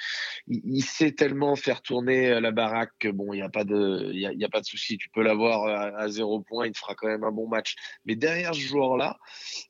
il, 0.46 0.82
sait 0.84 1.12
tellement 1.12 1.56
faire 1.56 1.82
tourner 1.82 2.30
euh, 2.30 2.40
la 2.40 2.52
baraque 2.52 2.92
que 2.98 3.08
bon, 3.08 3.32
il 3.32 3.36
n'y 3.36 3.42
a 3.42 3.48
pas 3.48 3.64
de, 3.64 4.10
il 4.12 4.20
y 4.20 4.44
a, 4.44 4.48
pas 4.48 4.60
de 4.60 4.66
souci. 4.66 4.96
Tu 4.96 5.08
peux 5.10 5.22
l'avoir 5.22 5.66
à, 5.66 5.98
à, 5.98 6.08
zéro 6.08 6.40
point, 6.40 6.66
il 6.66 6.72
te 6.72 6.78
fera 6.78 6.94
quand 6.94 7.08
même 7.08 7.24
un 7.24 7.32
bon 7.32 7.48
match. 7.48 7.76
Mais 8.04 8.16
derrière 8.16 8.54
ce 8.54 8.60
joueur-là, 8.60 9.18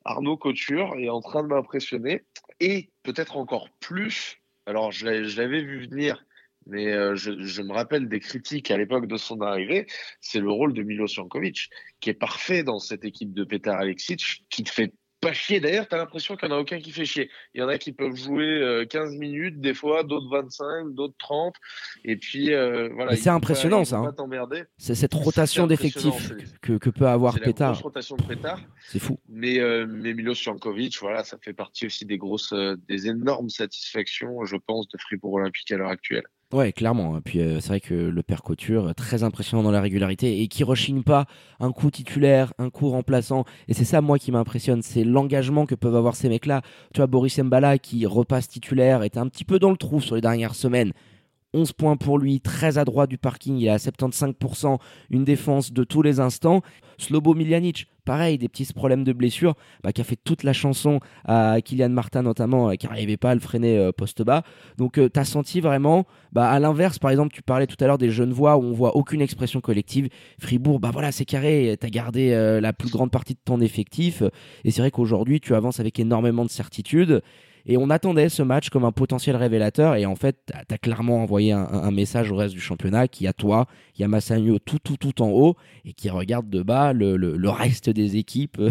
Arnaud 0.05 0.37
Couture 0.37 0.95
est 0.97 1.09
en 1.09 1.21
train 1.21 1.43
de 1.43 1.47
m'impressionner. 1.47 2.23
Et 2.59 2.90
peut-être 3.03 3.37
encore 3.37 3.69
plus, 3.79 4.37
alors 4.65 4.91
je 4.91 5.05
l'avais 5.37 5.61
vu 5.61 5.87
venir, 5.87 6.25
mais 6.67 6.91
euh, 6.93 7.15
je, 7.15 7.41
je, 7.41 7.61
me 7.61 7.73
rappelle 7.73 8.07
des 8.07 8.19
critiques 8.19 8.71
à 8.71 8.77
l'époque 8.77 9.07
de 9.07 9.17
son 9.17 9.41
arrivée, 9.41 9.87
c'est 10.19 10.39
le 10.39 10.51
rôle 10.51 10.73
de 10.73 10.83
Milo 10.83 11.07
Jankovic, 11.07 11.69
qui 11.99 12.09
est 12.09 12.15
parfait 12.15 12.63
dans 12.63 12.79
cette 12.79 13.03
équipe 13.03 13.33
de 13.33 13.43
Petar 13.43 13.79
Alexic, 13.79 14.45
qui 14.49 14.63
te 14.63 14.69
fait 14.69 14.93
pas 15.21 15.33
chier. 15.33 15.59
D'ailleurs, 15.59 15.87
tu 15.87 15.95
as 15.95 15.99
l'impression 15.99 16.35
qu'il 16.35 16.49
n'y 16.49 16.53
en 16.53 16.57
a 16.57 16.59
aucun 16.59 16.79
qui 16.79 16.91
fait 16.91 17.05
chier. 17.05 17.29
Il 17.53 17.61
y 17.61 17.63
en 17.63 17.67
a 17.67 17.77
qui 17.77 17.91
peuvent 17.91 18.15
jouer 18.15 18.85
15 18.89 19.13
euh, 19.13 19.17
minutes, 19.17 19.61
des 19.61 19.73
fois, 19.73 20.03
d'autres 20.03 20.29
25, 20.29 20.93
d'autres 20.93 21.15
30. 21.19 21.55
Et 22.03 22.17
puis, 22.17 22.53
euh, 22.53 22.89
voilà. 22.93 23.15
C'est 23.15 23.29
impressionnant, 23.29 23.85
ça. 23.85 23.97
Hein. 23.99 24.15
C'est 24.77 24.95
cette 24.95 25.13
rotation 25.13 25.67
d'effectifs 25.67 26.33
que, 26.61 26.73
que, 26.73 26.89
peut 26.89 27.07
avoir 27.07 27.39
Pétard. 27.39 27.79
rotation 27.79 28.17
de 28.17 28.23
Pétard. 28.23 28.59
C'est 28.87 28.99
fou. 28.99 29.19
Mais, 29.29 29.59
euh, 29.59 29.85
mais 29.87 30.13
Milos 30.13 30.33
Jankovic, 30.33 30.97
voilà, 30.99 31.23
ça 31.23 31.37
fait 31.39 31.53
partie 31.53 31.85
aussi 31.85 32.05
des 32.05 32.17
grosses, 32.17 32.53
des 32.89 33.07
énormes 33.07 33.49
satisfactions, 33.49 34.43
je 34.45 34.57
pense, 34.57 34.89
de 34.89 34.97
Fribourg 34.97 35.33
Olympique 35.33 35.71
à 35.71 35.77
l'heure 35.77 35.91
actuelle. 35.91 36.25
Ouais, 36.53 36.73
clairement. 36.73 37.17
Et 37.17 37.21
puis 37.21 37.39
euh, 37.39 37.61
c'est 37.61 37.69
vrai 37.69 37.79
que 37.79 37.93
le 37.93 38.23
père 38.23 38.43
Couture, 38.43 38.93
très 38.93 39.23
impressionnant 39.23 39.63
dans 39.63 39.71
la 39.71 39.79
régularité 39.79 40.41
et 40.41 40.47
qui 40.49 40.65
rechigne 40.65 41.01
pas 41.01 41.25
un 41.61 41.71
coup 41.71 41.89
titulaire, 41.89 42.53
un 42.57 42.69
coup 42.69 42.89
remplaçant. 42.89 43.45
Et 43.69 43.73
c'est 43.73 43.85
ça, 43.85 44.01
moi, 44.01 44.19
qui 44.19 44.33
m'impressionne, 44.33 44.81
c'est 44.81 45.05
l'engagement 45.05 45.65
que 45.65 45.75
peuvent 45.75 45.95
avoir 45.95 46.15
ces 46.15 46.27
mecs-là. 46.27 46.61
Tu 46.93 46.97
vois, 46.99 47.07
Boris 47.07 47.39
Mbala 47.39 47.77
qui 47.77 48.05
repasse 48.05 48.49
titulaire, 48.49 49.03
était 49.03 49.19
un 49.19 49.29
petit 49.29 49.45
peu 49.45 49.59
dans 49.59 49.71
le 49.71 49.77
trou 49.77 50.01
sur 50.01 50.15
les 50.15 50.21
dernières 50.21 50.55
semaines. 50.55 50.91
11 51.53 51.73
points 51.73 51.97
pour 51.97 52.17
lui, 52.17 52.39
très 52.39 52.77
à 52.77 52.85
droite 52.85 53.09
du 53.09 53.17
parking, 53.17 53.57
il 53.57 53.65
est 53.65 53.69
à 53.69 53.77
75%, 53.77 54.77
une 55.09 55.23
défense 55.25 55.73
de 55.73 55.83
tous 55.83 56.01
les 56.01 56.19
instants. 56.19 56.61
Slobo 56.97 57.33
Miljanic, 57.33 57.87
pareil, 58.05 58.37
des 58.37 58.47
petits 58.47 58.71
problèmes 58.73 59.03
de 59.03 59.11
blessure, 59.11 59.55
bah, 59.83 59.91
qui 59.91 60.01
a 60.01 60.03
fait 60.03 60.17
toute 60.23 60.43
la 60.43 60.53
chanson 60.53 60.99
à 61.25 61.59
Kylian 61.61 61.89
Martin 61.89 62.21
notamment, 62.21 62.69
euh, 62.69 62.75
qui 62.75 62.87
n'arrivait 62.87 63.17
pas 63.17 63.31
à 63.31 63.33
le 63.33 63.41
freiner 63.41 63.77
euh, 63.77 63.91
poste 63.91 64.21
bas. 64.21 64.43
Donc 64.77 64.97
euh, 64.97 65.09
tu 65.11 65.19
as 65.19 65.25
senti 65.25 65.61
vraiment, 65.61 66.05
bah, 66.31 66.49
à 66.49 66.59
l'inverse, 66.59 66.99
par 66.99 67.11
exemple, 67.11 67.33
tu 67.33 67.41
parlais 67.41 67.67
tout 67.67 67.81
à 67.83 67.87
l'heure 67.87 67.97
des 67.97 68.11
jeunes 68.11 68.31
voix 68.31 68.57
où 68.57 68.63
on 68.63 68.73
voit 68.73 68.95
aucune 68.95 69.21
expression 69.21 69.61
collective. 69.61 70.09
Fribourg, 70.39 70.79
bah 70.79 70.91
voilà, 70.93 71.11
c'est 71.11 71.25
carré, 71.25 71.75
tu 71.79 71.85
as 71.85 71.89
gardé 71.89 72.31
la 72.61 72.73
plus 72.73 72.89
grande 72.89 73.11
partie 73.11 73.33
de 73.33 73.39
ton 73.43 73.59
effectif. 73.61 74.23
Et 74.63 74.71
c'est 74.71 74.81
vrai 74.81 74.91
qu'aujourd'hui, 74.91 75.39
tu 75.39 75.55
avances 75.55 75.79
avec 75.79 75.99
énormément 75.99 76.45
de 76.45 76.49
certitude. 76.49 77.21
Et 77.65 77.77
on 77.77 77.89
attendait 77.89 78.29
ce 78.29 78.43
match 78.43 78.69
comme 78.69 78.85
un 78.85 78.91
potentiel 78.91 79.35
révélateur. 79.35 79.95
Et 79.95 80.05
en 80.05 80.15
fait, 80.15 80.37
tu 80.67 80.73
as 80.73 80.77
clairement 80.77 81.21
envoyé 81.21 81.51
un, 81.51 81.91
message 81.91 82.31
au 82.31 82.35
reste 82.35 82.53
du 82.53 82.61
championnat 82.61 83.07
qui, 83.07 83.27
a 83.27 83.33
toi, 83.33 83.67
il 83.95 84.01
y 84.01 84.03
a 84.03 84.07
Massagno 84.07 84.59
tout, 84.59 84.79
tout, 84.79 84.97
tout 84.97 85.21
en 85.21 85.29
haut 85.29 85.55
et 85.85 85.93
qui 85.93 86.09
regarde 86.09 86.49
de 86.49 86.61
bas 86.61 86.93
le, 86.93 87.49
reste 87.49 87.89
des 87.89 88.17
équipes 88.17 88.61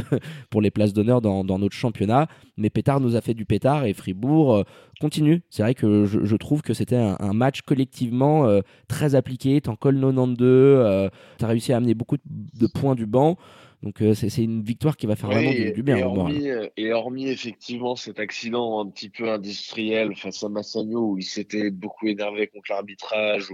pour 0.51 0.63
les 0.63 0.71
places 0.71 0.93
d'honneur 0.93 1.21
dans, 1.21 1.45
notre 1.45 1.77
championnat. 1.77 2.29
Mais 2.57 2.71
Pétard 2.71 3.01
nous 3.01 3.17
a 3.17 3.21
fait 3.21 3.35
du 3.35 3.45
pétard 3.45 3.85
et 3.85 3.93
Fribourg 3.93 4.55
euh, 4.55 4.63
continue. 5.01 5.43
C'est 5.51 5.63
vrai 5.63 5.75
que 5.75 6.05
je, 6.05 6.37
trouve 6.37 6.63
que 6.63 6.75
c'était 6.75 6.97
un, 6.97 7.33
match 7.33 7.63
collectivement 7.63 8.47
euh, 8.47 8.61
très 8.89 9.15
appliqué. 9.15 9.61
T'en 9.61 9.77
colles 9.77 10.01
92, 10.01 10.39
euh, 10.41 11.09
tu 11.39 11.45
as 11.45 11.49
réussi 11.49 11.73
à 11.73 11.77
amener 11.77 11.95
beaucoup 11.95 12.17
de 12.27 12.67
points 12.67 12.95
du 12.95 13.07
banc. 13.07 13.37
Donc 13.83 14.03
euh, 14.03 14.15
c'est 14.15 14.43
une 14.43 14.63
victoire 14.63 14.97
qui 14.97 15.07
va 15.07 15.17
faire 15.17 15.31
vraiment 15.31 15.53
du, 15.53 15.83
bien. 15.83 15.97
Et 15.97 16.03
hormis, 16.03 16.51
euh, 16.51 16.69
et 16.77 16.93
hormis, 16.93 17.29
effectivement 17.29 17.97
cet 17.97 18.19
accident 18.19 18.81
un 18.81 18.91
petit 18.91 19.09
peu 19.09 19.31
industriel 19.31 20.15
face 20.17 20.43
à 20.45 20.51
Massagno 20.51 21.13
où 21.13 21.19
il 21.19 21.25
s'était 21.25 21.71
beaucoup 21.71 22.07
énervé 22.07 22.47
contre 22.49 22.71
l'arbitrage, 22.71 23.49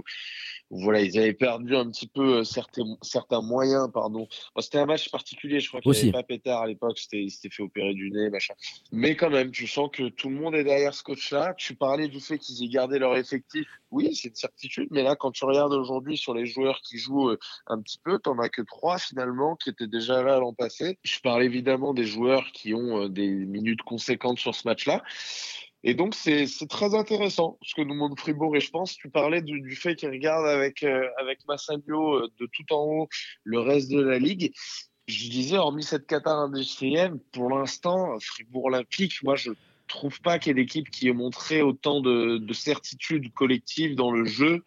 voilà, 0.69 1.01
ils 1.01 1.17
avaient 1.17 1.33
perdu 1.33 1.75
un 1.75 1.89
petit 1.89 2.07
peu 2.07 2.39
euh, 2.39 2.43
certains, 2.43 2.97
certains 3.01 3.41
moyens, 3.41 3.89
pardon. 3.93 4.27
c'était 4.59 4.79
un 4.79 4.85
match 4.85 5.09
particulier, 5.09 5.59
je 5.59 5.69
crois 5.69 5.81
qu'il 5.81 5.91
n'y 5.91 5.99
avait 5.99 6.11
pas 6.11 6.23
Pétard 6.23 6.61
à 6.61 6.67
l'époque, 6.67 6.99
il 7.13 7.31
s'était 7.31 7.49
fait 7.49 7.63
opérer 7.63 7.93
du 7.93 8.11
nez, 8.11 8.29
machin. 8.29 8.53
Mais 8.91 9.15
quand 9.15 9.29
même, 9.29 9.51
tu 9.51 9.67
sens 9.67 9.89
que 9.91 10.09
tout 10.09 10.29
le 10.29 10.35
monde 10.35 10.55
est 10.55 10.63
derrière 10.63 10.93
ce 10.93 11.03
coach-là. 11.03 11.53
Tu 11.57 11.75
parlais 11.75 12.07
du 12.07 12.19
fait 12.19 12.37
qu'ils 12.37 12.63
aient 12.63 12.69
gardé 12.69 12.99
leur 12.99 13.15
effectif. 13.15 13.67
Oui, 13.91 14.13
c'est 14.15 14.29
une 14.29 14.35
certitude, 14.35 14.89
mais 14.91 15.03
là, 15.03 15.15
quand 15.15 15.31
tu 15.31 15.45
regardes 15.45 15.73
aujourd'hui 15.73 16.17
sur 16.17 16.33
les 16.33 16.45
joueurs 16.45 16.81
qui 16.81 16.97
jouent 16.97 17.29
euh, 17.29 17.39
un 17.67 17.81
petit 17.81 17.99
peu, 18.03 18.19
t'en 18.19 18.37
as 18.39 18.49
que 18.49 18.61
trois 18.61 18.97
finalement 18.97 19.55
qui 19.55 19.69
étaient 19.69 19.87
déjà 19.87 20.21
là 20.21 20.39
l'an 20.39 20.53
passé. 20.53 20.99
Je 21.03 21.19
parle 21.21 21.43
évidemment 21.43 21.93
des 21.93 22.03
joueurs 22.03 22.51
qui 22.51 22.73
ont 22.73 23.03
euh, 23.03 23.09
des 23.09 23.29
minutes 23.29 23.83
conséquentes 23.83 24.39
sur 24.39 24.53
ce 24.53 24.67
match-là. 24.67 25.03
Et 25.83 25.93
donc, 25.93 26.15
c'est 26.15 26.47
très 26.69 26.95
intéressant 26.95 27.57
ce 27.61 27.75
que 27.75 27.81
nous 27.81 27.93
montre 27.93 28.21
Fribourg. 28.21 28.55
Et 28.55 28.59
je 28.59 28.69
pense, 28.69 28.95
tu 28.95 29.09
parlais 29.09 29.41
du, 29.41 29.75
fait 29.75 29.95
qu'il 29.95 30.09
regarde 30.09 30.47
avec, 30.47 30.83
euh, 30.83 31.07
avec 31.19 31.39
Massagno 31.47 32.15
euh, 32.15 32.29
de 32.39 32.47
tout 32.51 32.73
en 32.73 32.83
haut 32.83 33.09
le 33.43 33.59
reste 33.59 33.89
de 33.91 34.01
la 34.01 34.19
ligue. 34.19 34.51
Je 35.07 35.29
disais, 35.29 35.57
hormis 35.57 35.83
cette 35.83 36.05
Qatar 36.05 36.39
industrielle, 36.39 37.13
pour 37.31 37.49
l'instant, 37.49 38.17
Fribourg 38.19 38.65
Olympique, 38.65 39.23
moi, 39.23 39.35
je 39.35 39.51
trouve 39.87 40.19
pas 40.21 40.37
qu'il 40.39 40.49
y 40.49 40.51
ait 40.51 40.63
d'équipe 40.63 40.89
qui 40.89 41.07
ait 41.07 41.13
montré 41.13 41.61
autant 41.61 42.01
de, 42.01 42.37
de 42.37 42.53
certitude 42.53 43.33
collective 43.33 43.95
dans 43.95 44.11
le 44.11 44.25
jeu. 44.25 44.63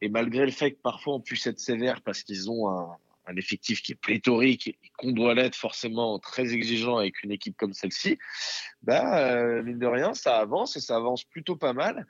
Et 0.00 0.08
malgré 0.08 0.44
le 0.44 0.52
fait 0.52 0.72
que 0.72 0.80
parfois 0.80 1.14
on 1.14 1.20
puisse 1.20 1.46
être 1.46 1.58
sévère 1.58 2.02
parce 2.02 2.22
qu'ils 2.22 2.50
ont 2.50 2.68
un, 2.68 2.96
un 3.26 3.36
effectif 3.36 3.82
qui 3.82 3.92
est 3.92 3.96
pléthorique 3.96 4.68
et 4.68 4.78
qu'on 4.98 5.12
doit 5.12 5.34
l'être 5.34 5.56
forcément 5.56 6.18
très 6.18 6.52
exigeant 6.52 6.98
avec 6.98 7.22
une 7.22 7.32
équipe 7.32 7.56
comme 7.56 7.72
celle-ci, 7.72 8.18
bah, 8.82 9.30
euh, 9.32 9.62
mine 9.62 9.78
de 9.78 9.86
rien, 9.86 10.14
ça 10.14 10.38
avance 10.38 10.76
et 10.76 10.80
ça 10.80 10.96
avance 10.96 11.24
plutôt 11.24 11.56
pas 11.56 11.72
mal 11.72 12.06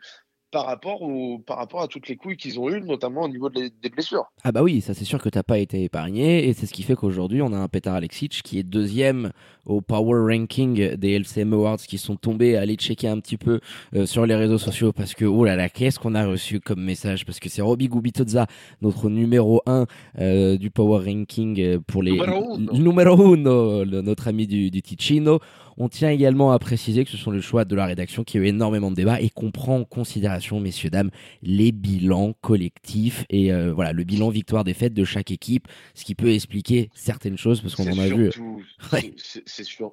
par 0.54 0.66
rapport, 0.66 1.02
au, 1.02 1.40
par 1.40 1.56
rapport 1.56 1.82
à 1.82 1.88
toutes 1.88 2.06
les 2.06 2.14
couilles 2.14 2.36
qu'ils 2.36 2.60
ont 2.60 2.70
eues, 2.70 2.80
notamment 2.80 3.22
au 3.22 3.28
niveau 3.28 3.50
des 3.50 3.90
blessures. 3.90 4.26
Ah 4.44 4.52
bah 4.52 4.62
oui, 4.62 4.80
ça 4.80 4.94
c'est 4.94 5.04
sûr 5.04 5.20
que 5.20 5.28
t'as 5.28 5.42
pas 5.42 5.58
été 5.58 5.82
épargné, 5.82 6.48
et 6.48 6.52
c'est 6.52 6.66
ce 6.66 6.72
qui 6.72 6.84
fait 6.84 6.94
qu'aujourd'hui 6.94 7.42
on 7.42 7.52
a 7.52 7.56
un 7.56 7.66
Petar 7.66 7.94
Alexic 7.94 8.40
qui 8.44 8.60
est 8.60 8.62
deuxième 8.62 9.32
au 9.66 9.80
Power 9.80 10.32
Ranking 10.32 10.94
des 10.94 11.10
LCM 11.18 11.54
Awards 11.54 11.78
qui 11.78 11.98
sont 11.98 12.14
tombés. 12.14 12.56
Allez 12.56 12.76
checker 12.76 13.08
un 13.08 13.18
petit 13.18 13.36
peu 13.36 13.58
euh, 13.96 14.06
sur 14.06 14.26
les 14.26 14.36
réseaux 14.36 14.58
sociaux 14.58 14.92
parce 14.92 15.14
que, 15.14 15.24
oh 15.24 15.44
là 15.44 15.56
là, 15.56 15.68
qu'est-ce 15.68 15.98
qu'on 15.98 16.14
a 16.14 16.24
reçu 16.24 16.60
comme 16.60 16.82
message? 16.82 17.24
Parce 17.24 17.40
que 17.40 17.48
c'est 17.48 17.62
Robbie 17.62 17.88
Gubitoza, 17.88 18.46
notre 18.80 19.08
numéro 19.08 19.60
1 19.66 19.86
euh, 20.20 20.56
du 20.56 20.70
Power 20.70 21.04
Ranking 21.04 21.60
euh, 21.60 21.80
pour 21.84 22.02
les... 22.02 22.12
Numéro 22.12 23.34
1, 23.34 23.36
notre 23.86 24.28
ami 24.28 24.46
du, 24.46 24.70
du 24.70 24.82
Ticino. 24.82 25.40
On 25.76 25.88
tient 25.88 26.10
également 26.10 26.52
à 26.52 26.58
préciser 26.58 27.04
que 27.04 27.10
ce 27.10 27.16
sont 27.16 27.30
les 27.30 27.40
choix 27.40 27.64
de 27.64 27.74
la 27.74 27.86
rédaction 27.86 28.24
qui 28.24 28.38
a 28.38 28.40
eu 28.40 28.46
énormément 28.46 28.90
de 28.90 28.96
débats 28.96 29.20
et 29.20 29.30
qu'on 29.30 29.50
prend 29.50 29.78
en 29.78 29.84
considération, 29.84 30.60
messieurs, 30.60 30.90
dames, 30.90 31.10
les 31.42 31.72
bilans 31.72 32.34
collectifs 32.40 33.24
et 33.30 33.52
euh, 33.52 33.72
voilà, 33.72 33.92
le 33.92 34.04
bilan 34.04 34.30
victoire-défaite 34.30 34.94
de 34.94 35.04
chaque 35.04 35.30
équipe, 35.30 35.68
ce 35.94 36.04
qui 36.04 36.14
peut 36.14 36.32
expliquer 36.32 36.90
certaines 36.94 37.38
choses 37.38 37.60
parce 37.60 37.74
qu'on 37.74 37.90
en 37.90 37.98
a 37.98 38.08
vu. 38.08 38.30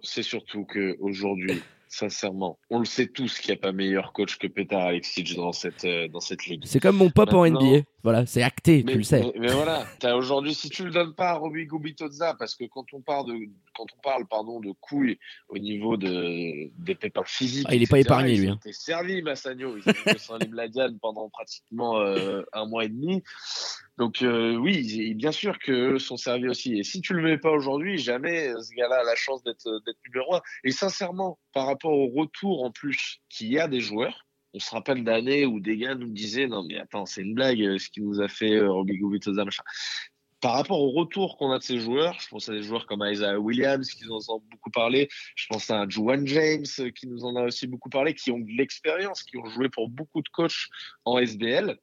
C'est 0.04 0.24
surtout 0.24 0.66
qu'aujourd'hui, 0.66 1.62
sincèrement. 1.92 2.58
On 2.70 2.80
le 2.80 2.86
sait 2.86 3.08
tous 3.08 3.40
qu'il 3.40 3.54
n'y 3.54 3.60
a 3.60 3.62
pas 3.62 3.72
meilleur 3.72 4.14
coach 4.14 4.38
que 4.38 4.48
Petar 4.48 4.82
Alexic 4.82 5.36
dans 5.36 5.52
cette, 5.52 5.86
euh, 5.86 6.08
dans 6.08 6.20
cette 6.20 6.46
ligue. 6.46 6.64
C'est 6.66 6.80
comme 6.80 6.98
mon 6.98 7.10
pop 7.10 7.32
en 7.34 7.46
NBA. 7.46 7.82
Voilà, 8.04 8.26
c'est 8.26 8.42
acté, 8.42 8.84
tu 8.84 8.98
le 8.98 9.04
sais. 9.04 9.32
Mais, 9.38 9.52
voilà, 9.52 9.86
aujourd'hui, 10.16 10.56
si 10.56 10.70
tu 10.70 10.84
le 10.84 10.92
donnes 10.92 11.14
pas 11.14 11.30
à 11.30 11.34
Robbie 11.36 11.66
Gubitoza, 11.66 12.36
parce 12.38 12.56
que 12.56 12.66
quand 12.66 12.86
on 12.94 13.02
parle 13.02 13.28
de, 13.28 13.34
quand 13.76 13.86
on 13.96 14.02
parle, 14.02 14.26
pardon, 14.28 14.60
de 14.60 14.72
couilles 14.80 15.20
au 15.50 15.60
niveau 15.60 15.98
de, 15.98 16.72
des 16.80 16.96
pépins 16.96 17.24
physiques. 17.26 17.68
Ah, 17.70 17.76
il 17.76 17.82
n'est 17.82 17.88
pas 17.88 18.00
épargné, 18.00 18.36
lui. 18.36 18.48
Il 18.48 18.50
hein. 18.50 18.60
servi, 18.72 19.22
Massagno. 19.22 19.78
Il 19.78 19.84
s'est 19.84 20.18
sans 20.18 20.38
Limladian 20.38 20.98
pendant 21.00 21.30
pratiquement 21.30 22.00
euh, 22.00 22.42
un 22.54 22.66
mois 22.66 22.86
et 22.86 22.90
demi. 22.90 23.24
Donc, 23.98 24.24
euh, 24.24 24.56
oui, 24.56 25.14
bien 25.14 25.32
sûr 25.32 25.60
qu'eux 25.60 26.00
sont 26.00 26.18
servis 26.18 26.48
aussi. 26.48 26.80
Et 26.80 26.84
si 26.84 27.02
tu 27.02 27.14
le 27.14 27.22
mets 27.22 27.38
pas 27.38 27.52
aujourd'hui, 27.52 28.00
jamais 28.00 28.52
ce 28.62 28.74
gars-là 28.74 29.02
a 29.02 29.04
la 29.04 29.16
chance 29.16 29.44
d'être 29.44 29.68
numéro 30.08 30.36
un. 30.36 30.42
Et 30.64 30.72
sincèrement, 30.72 31.38
par 31.54 31.68
rapport 31.68 31.94
au 31.94 32.08
retour 32.08 32.64
en 32.64 32.72
plus 32.72 33.20
qu'il 33.30 33.52
y 33.52 33.60
a 33.60 33.68
des 33.68 33.80
joueurs, 33.80 34.26
on 34.54 34.60
se 34.60 34.72
rappelle 34.72 35.04
d'années 35.04 35.46
où 35.46 35.60
des 35.60 35.78
gars 35.78 35.96
nous 35.96 36.10
disaient 36.10 36.48
non 36.48 36.64
mais 36.64 36.78
attends 36.78 37.06
c'est 37.06 37.22
une 37.22 37.34
blague 37.34 37.62
euh, 37.62 37.78
ce 37.78 37.90
qui 37.90 38.02
nous 38.02 38.22
a 38.22 38.28
fait 38.28 38.56
euh, 38.56 38.72
Robbie 38.72 39.00
machin. 39.28 39.64
Par 40.42 40.54
rapport 40.54 40.82
au 40.82 40.90
retour 40.90 41.38
qu'on 41.38 41.52
a 41.52 41.60
de 41.60 41.64
ces 41.64 41.78
joueurs, 41.78 42.20
je 42.20 42.28
pense 42.28 42.50
à 42.50 42.54
des 42.54 42.64
joueurs 42.64 42.88
comme 42.88 43.04
Isaiah 43.06 43.40
Williams 43.40 43.88
qui 43.92 44.06
nous 44.06 44.16
en 44.16 44.38
ont 44.38 44.44
beaucoup 44.50 44.72
parlé, 44.72 45.08
je 45.36 45.46
pense 45.48 45.70
à 45.70 45.88
Juan 45.88 46.26
James 46.26 46.66
euh, 46.80 46.90
qui 46.90 47.08
nous 47.08 47.24
en 47.26 47.36
a 47.36 47.44
aussi 47.44 47.68
beaucoup 47.68 47.90
parlé, 47.90 48.16
qui 48.16 48.32
ont 48.32 48.40
de 48.40 48.52
l'expérience, 48.52 49.22
qui 49.22 49.38
ont 49.38 49.46
joué 49.46 49.70
pour 49.70 49.88
beaucoup 49.88 50.22
de 50.24 50.30
coachs 50.30 50.68
en 51.06 51.20
SBL. 51.20 51.78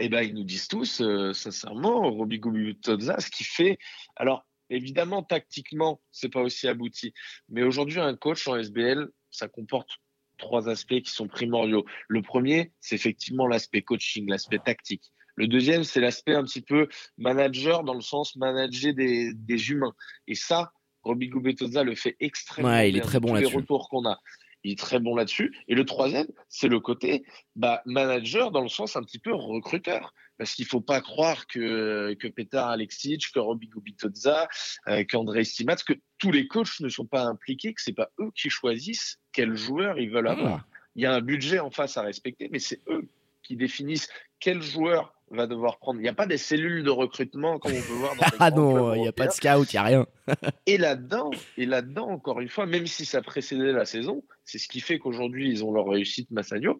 Et 0.00 0.06
eh 0.06 0.08
ben 0.08 0.22
ils 0.22 0.34
nous 0.34 0.44
disent 0.44 0.66
tous, 0.66 1.02
sincèrement, 1.34 2.10
Robbie 2.10 2.40
Gubitoza, 2.40 3.20
ce 3.20 3.30
qui 3.30 3.44
fait. 3.44 3.78
Alors, 4.16 4.44
Évidemment, 4.70 5.22
tactiquement, 5.22 6.00
c'est 6.10 6.30
pas 6.30 6.40
aussi 6.40 6.66
abouti. 6.68 7.12
Mais 7.48 7.62
aujourd'hui, 7.62 8.00
un 8.00 8.16
coach 8.16 8.48
en 8.48 8.56
SBL, 8.56 9.08
ça 9.30 9.46
comporte 9.46 9.90
trois 10.38 10.68
aspects 10.68 11.00
qui 11.00 11.10
sont 11.10 11.28
primordiaux. 11.28 11.84
Le 12.08 12.22
premier, 12.22 12.72
c'est 12.80 12.94
effectivement 12.94 13.46
l'aspect 13.46 13.82
coaching, 13.82 14.28
l'aspect 14.28 14.58
tactique. 14.58 15.12
Le 15.36 15.48
deuxième, 15.48 15.82
c'est 15.84 16.00
l'aspect 16.00 16.34
un 16.34 16.44
petit 16.44 16.60
peu 16.60 16.88
manager 17.18 17.82
dans 17.82 17.94
le 17.94 18.00
sens 18.00 18.36
manager 18.36 18.94
des, 18.94 19.32
des 19.34 19.70
humains. 19.70 19.94
Et 20.28 20.34
ça, 20.34 20.72
Robbie 21.02 21.28
Gubetoza 21.28 21.82
le 21.82 21.94
fait 21.94 22.16
extrêmement 22.20 22.70
Ouais, 22.70 22.90
il 22.90 22.92
bien. 22.94 23.02
est 23.02 23.06
très 23.06 23.20
bon 23.20 23.28
Tous 23.34 23.40
les 23.40 23.46
retours 23.46 23.88
qu'on 23.88 24.06
a. 24.08 24.18
Il 24.64 24.72
est 24.72 24.78
très 24.78 24.98
bon 24.98 25.14
là-dessus. 25.14 25.56
Et 25.68 25.74
le 25.74 25.84
troisième, 25.84 26.26
c'est 26.48 26.68
le 26.68 26.80
côté 26.80 27.24
bah, 27.54 27.82
manager 27.84 28.50
dans 28.50 28.62
le 28.62 28.68
sens 28.68 28.96
un 28.96 29.02
petit 29.02 29.18
peu 29.18 29.34
recruteur. 29.34 30.14
Parce 30.36 30.54
qu'il 30.54 30.64
faut 30.64 30.80
pas 30.80 31.00
croire 31.00 31.46
que, 31.46 32.14
que 32.14 32.26
Petar 32.26 32.68
Alexic, 32.68 33.30
que 33.32 33.38
Robbie 33.38 33.68
Gubitoza, 33.68 34.48
euh, 34.88 35.04
qu'André 35.04 35.44
Stimat, 35.44 35.76
que 35.76 35.92
tous 36.18 36.32
les 36.32 36.48
coachs 36.48 36.80
ne 36.80 36.88
sont 36.88 37.06
pas 37.06 37.22
impliqués, 37.22 37.72
que 37.72 37.80
c'est 37.80 37.92
pas 37.92 38.10
eux 38.18 38.32
qui 38.34 38.50
choisissent 38.50 39.20
quels 39.32 39.54
joueurs 39.54 39.98
ils 40.00 40.10
veulent 40.10 40.26
avoir. 40.26 40.64
Ah. 40.64 40.66
Il 40.96 41.02
y 41.02 41.06
a 41.06 41.12
un 41.12 41.20
budget 41.20 41.60
en 41.60 41.70
face 41.70 41.96
à 41.96 42.02
respecter, 42.02 42.48
mais 42.50 42.58
c'est 42.58 42.80
eux 42.88 43.08
qui 43.44 43.56
définissent 43.56 44.08
quel 44.44 44.60
joueur 44.60 45.14
va 45.30 45.46
devoir 45.46 45.78
prendre. 45.78 45.98
Il 46.00 46.02
n'y 46.02 46.08
a 46.08 46.12
pas 46.12 46.26
des 46.26 46.36
cellules 46.36 46.84
de 46.84 46.90
recrutement 46.90 47.58
comme 47.58 47.72
on 47.72 47.80
peut 47.80 47.94
voir 47.94 48.14
dans 48.14 48.26
les 48.30 48.36
Ah 48.38 48.50
non, 48.50 48.94
il 48.94 49.00
n'y 49.00 49.08
a 49.08 49.12
pas 49.12 49.26
de 49.26 49.32
scout, 49.32 49.72
il 49.72 49.76
n'y 49.76 49.78
a 49.78 49.82
rien. 49.82 50.06
Et 50.66 50.76
là-dedans, 50.76 51.30
et 51.56 51.64
là-dedans, 51.64 52.10
encore 52.10 52.40
une 52.40 52.50
fois, 52.50 52.66
même 52.66 52.86
si 52.86 53.06
ça 53.06 53.22
précédait 53.22 53.72
la 53.72 53.86
saison, 53.86 54.22
c'est 54.44 54.58
ce 54.58 54.68
qui 54.68 54.80
fait 54.80 54.98
qu'aujourd'hui 54.98 55.48
ils 55.48 55.64
ont 55.64 55.72
leur 55.72 55.86
réussite 55.86 56.30
Massagno. 56.30 56.78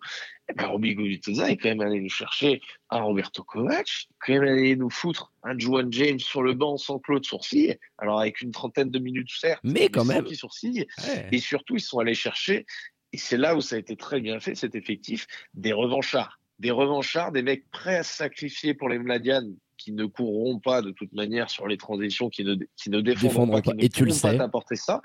Eh 0.50 0.52
ben, 0.52 0.76
Gubitoza 0.78 1.50
est 1.50 1.56
quand 1.56 1.70
même 1.70 1.80
allé 1.80 2.00
nous 2.00 2.10
chercher 2.10 2.60
un 2.90 3.00
Roberto 3.00 3.42
Kovac, 3.42 4.08
quand 4.20 4.34
même 4.34 4.42
allé 4.42 4.76
nous 4.76 4.90
foutre 4.90 5.32
un 5.42 5.58
Juan 5.58 5.90
James 5.90 6.20
sur 6.20 6.42
le 6.42 6.52
banc 6.52 6.76
sans 6.76 6.98
Claude 6.98 7.24
Sourcil, 7.24 7.78
alors 7.96 8.20
avec 8.20 8.42
une 8.42 8.50
trentaine 8.50 8.90
de 8.90 8.98
minutes 8.98 9.30
certes, 9.30 9.62
Mais 9.64 9.88
quand 9.88 10.04
même. 10.04 10.26
sourcille. 10.34 10.86
Ouais. 11.06 11.28
Et 11.32 11.38
surtout, 11.38 11.76
ils 11.76 11.80
sont 11.80 11.98
allés 11.98 12.14
chercher, 12.14 12.66
et 13.14 13.16
c'est 13.16 13.38
là 13.38 13.56
où 13.56 13.62
ça 13.62 13.76
a 13.76 13.78
été 13.78 13.96
très 13.96 14.20
bien 14.20 14.38
fait, 14.38 14.54
cet 14.54 14.74
effectif, 14.74 15.26
des 15.54 15.72
revanchards. 15.72 16.40
Des 16.64 16.70
revanchards, 16.70 17.30
des 17.30 17.42
mecs 17.42 17.70
prêts 17.70 17.98
à 17.98 18.02
se 18.02 18.16
sacrifier 18.16 18.72
pour 18.72 18.88
les 18.88 18.98
Mladian, 18.98 19.50
qui 19.76 19.92
ne 19.92 20.06
courront 20.06 20.58
pas 20.58 20.80
de 20.80 20.92
toute 20.92 21.12
manière 21.12 21.50
sur 21.50 21.68
les 21.68 21.76
transitions, 21.76 22.30
qui 22.30 22.42
ne, 22.42 22.56
qui 22.74 22.88
ne 22.88 23.02
défendront, 23.02 23.46
pas, 23.48 23.60
pas. 23.60 23.72
qui 23.72 23.76
ne 23.76 23.84
Et 23.84 23.88
tu 23.90 24.06
le 24.06 24.12
sais. 24.12 24.38
ça. 24.76 25.02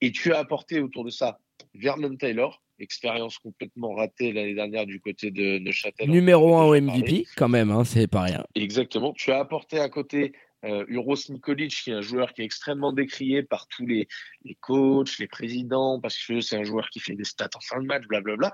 Et 0.00 0.12
tu 0.12 0.32
as 0.32 0.38
apporté 0.38 0.80
autour 0.80 1.04
de 1.04 1.10
ça 1.10 1.40
Vernon 1.74 2.14
Taylor, 2.16 2.62
expérience 2.78 3.38
complètement 3.38 3.94
ratée 3.94 4.32
l'année 4.32 4.54
dernière 4.54 4.86
du 4.86 5.00
côté 5.00 5.32
de 5.32 5.58
Neuchâtel. 5.58 6.08
Numéro 6.08 6.56
1 6.56 6.64
au. 6.66 6.80
MVP, 6.80 7.26
quand 7.36 7.48
même, 7.48 7.70
hein, 7.70 7.84
c'est 7.84 8.06
pas 8.06 8.22
rien. 8.22 8.44
Exactement. 8.54 9.12
Tu 9.12 9.32
as 9.32 9.40
apporté 9.40 9.80
à 9.80 9.88
côté 9.88 10.32
euh, 10.64 10.84
Uros 10.88 11.16
Nikolic, 11.28 11.72
qui 11.72 11.90
est 11.90 11.94
un 11.94 12.00
joueur 12.00 12.32
qui 12.32 12.42
est 12.42 12.44
extrêmement 12.44 12.92
décrié 12.92 13.42
par 13.42 13.66
tous 13.68 13.86
les, 13.86 14.08
les 14.44 14.54
coachs, 14.56 15.18
les 15.18 15.26
présidents, 15.26 16.00
parce 16.00 16.16
que 16.24 16.40
c'est 16.40 16.56
un 16.56 16.64
joueur 16.64 16.88
qui 16.90 17.00
fait 17.00 17.14
des 17.14 17.24
stats 17.24 17.50
en 17.54 17.60
fin 17.60 17.80
de 17.80 17.86
match, 17.86 18.04
blablabla. 18.06 18.52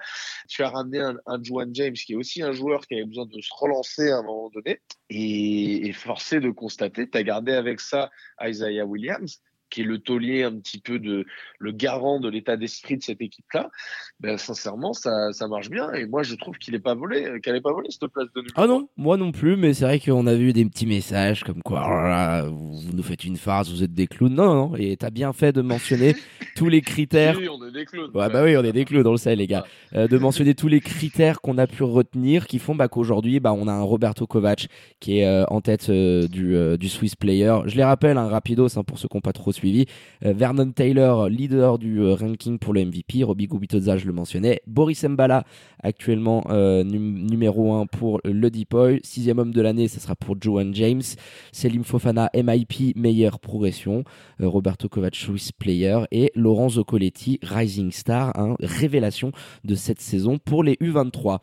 Tu 0.48 0.62
as 0.62 0.70
ramené 0.70 1.00
un, 1.00 1.16
un 1.26 1.42
James, 1.72 1.94
qui 1.94 2.12
est 2.12 2.16
aussi 2.16 2.42
un 2.42 2.52
joueur 2.52 2.86
qui 2.86 2.94
avait 2.94 3.04
besoin 3.04 3.26
de 3.26 3.40
se 3.40 3.50
relancer 3.52 4.10
à 4.10 4.18
un 4.18 4.22
moment 4.22 4.50
donné. 4.50 4.80
Et, 5.10 5.88
et 5.88 5.92
forcé 5.92 6.40
de 6.40 6.50
constater, 6.50 7.08
tu 7.08 7.18
as 7.18 7.22
gardé 7.22 7.52
avec 7.52 7.80
ça 7.80 8.10
Isaiah 8.42 8.84
Williams, 8.84 9.40
qui 9.70 9.82
est 9.82 9.84
le 9.84 9.98
taulier 9.98 10.42
un 10.42 10.56
petit 10.58 10.80
peu 10.80 10.98
de 10.98 11.26
le 11.58 11.72
garant 11.72 12.20
de 12.20 12.28
l'état 12.28 12.56
d'esprit 12.56 12.96
de 12.96 13.02
cette 13.02 13.20
équipe-là, 13.20 13.70
ben 14.20 14.38
sincèrement 14.38 14.92
ça, 14.92 15.32
ça 15.32 15.48
marche 15.48 15.70
bien 15.70 15.92
et 15.92 16.06
moi 16.06 16.22
je 16.22 16.34
trouve 16.34 16.58
qu'il 16.58 16.74
est 16.74 16.80
pas 16.80 16.94
volé, 16.94 17.40
qu'elle 17.42 17.56
est 17.56 17.60
pas 17.60 17.72
volée 17.72 17.88
cette 17.90 18.06
place 18.08 18.28
de 18.34 18.40
numéro 18.40 18.54
Ah 18.56 18.66
non, 18.66 18.88
moi 18.96 19.16
non 19.16 19.32
plus, 19.32 19.56
mais 19.56 19.74
c'est 19.74 19.84
vrai 19.84 20.00
qu'on 20.00 20.26
a 20.26 20.34
vu 20.34 20.52
des 20.52 20.64
petits 20.64 20.86
messages 20.86 21.44
comme 21.44 21.62
quoi 21.62 21.84
oh 21.86 21.90
là 21.90 22.42
vous 22.42 22.78
vous 22.78 22.92
nous 22.92 23.02
faites 23.02 23.24
une 23.24 23.36
farce, 23.36 23.70
vous 23.70 23.82
êtes 23.82 23.92
des 23.92 24.06
clowns. 24.06 24.34
Non, 24.34 24.54
non, 24.54 24.76
et 24.76 24.96
t'as 24.96 25.10
bien 25.10 25.32
fait 25.32 25.52
de 25.52 25.62
mentionner 25.62 26.14
tous 26.56 26.68
les 26.68 26.80
critères. 26.80 27.36
Oui, 27.38 27.48
on 27.48 27.64
est 27.66 27.72
des 27.72 27.84
clowns. 27.84 28.10
Ouais, 28.14 28.28
bah 28.28 28.42
oui, 28.44 28.56
on 28.56 28.64
est 28.64 28.72
des 28.72 28.84
clowns, 28.84 29.06
on 29.06 29.12
le 29.12 29.16
sait, 29.16 29.36
les 29.36 29.46
gars. 29.46 29.64
Euh, 29.94 30.08
de 30.08 30.18
mentionner 30.18 30.54
tous 30.54 30.68
les 30.68 30.80
critères 30.80 31.40
qu'on 31.40 31.58
a 31.58 31.66
pu 31.66 31.82
retenir 31.82 32.46
qui 32.46 32.58
font 32.58 32.74
bah, 32.74 32.88
qu'aujourd'hui, 32.88 33.40
bah, 33.40 33.52
on 33.52 33.68
a 33.68 33.72
un 33.72 33.82
Roberto 33.82 34.26
Kovac 34.26 34.68
qui 35.00 35.18
est 35.18 35.26
euh, 35.26 35.44
en 35.48 35.60
tête 35.60 35.88
euh, 35.90 36.26
du, 36.28 36.56
du 36.78 36.88
Swiss 36.88 37.16
Player. 37.16 37.54
Je 37.66 37.76
les 37.76 37.84
rappelle, 37.84 38.18
un 38.18 38.28
rapidos 38.28 38.78
hein, 38.78 38.84
pour 38.84 38.98
ceux 38.98 39.08
qui 39.08 39.16
n'ont 39.16 39.22
pas 39.22 39.32
trop 39.32 39.52
suivi. 39.58 39.86
Euh, 40.24 40.32
Vernon 40.32 40.70
Taylor, 40.72 41.28
leader 41.28 41.78
du 41.78 41.98
euh, 42.00 42.14
ranking 42.14 42.58
pour 42.58 42.72
le 42.74 42.84
MVP. 42.84 43.22
Robbie 43.24 43.46
Gubitoza, 43.46 43.96
je 43.96 44.06
le 44.06 44.12
mentionnais. 44.12 44.60
Boris 44.66 45.04
Mbala, 45.04 45.44
actuellement 45.82 46.44
euh, 46.50 46.84
num- 46.84 47.26
numéro 47.28 47.74
1 47.74 47.86
pour 47.86 48.20
le 48.24 48.50
Deepoy. 48.50 49.00
Sixième 49.02 49.38
homme 49.38 49.52
de 49.52 49.60
l'année, 49.60 49.88
ce 49.88 50.00
sera 50.00 50.14
pour 50.14 50.36
Johan 50.40 50.70
James. 50.72 51.02
Selim 51.52 51.84
Fofana, 51.84 52.30
MIP, 52.34 52.96
meilleure 52.96 53.40
progression. 53.40 54.04
Roberto 54.40 54.88
Kovac, 54.88 55.14
Swiss 55.16 55.52
Player. 55.52 55.98
Et 56.10 56.30
Laurent 56.34 56.68
Zoccoletti, 56.68 57.38
Rising 57.42 57.90
Star, 57.92 58.38
hein, 58.38 58.54
révélation 58.60 59.32
de 59.64 59.74
cette 59.74 60.00
saison 60.00 60.38
pour 60.38 60.62
les 60.62 60.74
U23. 60.74 61.38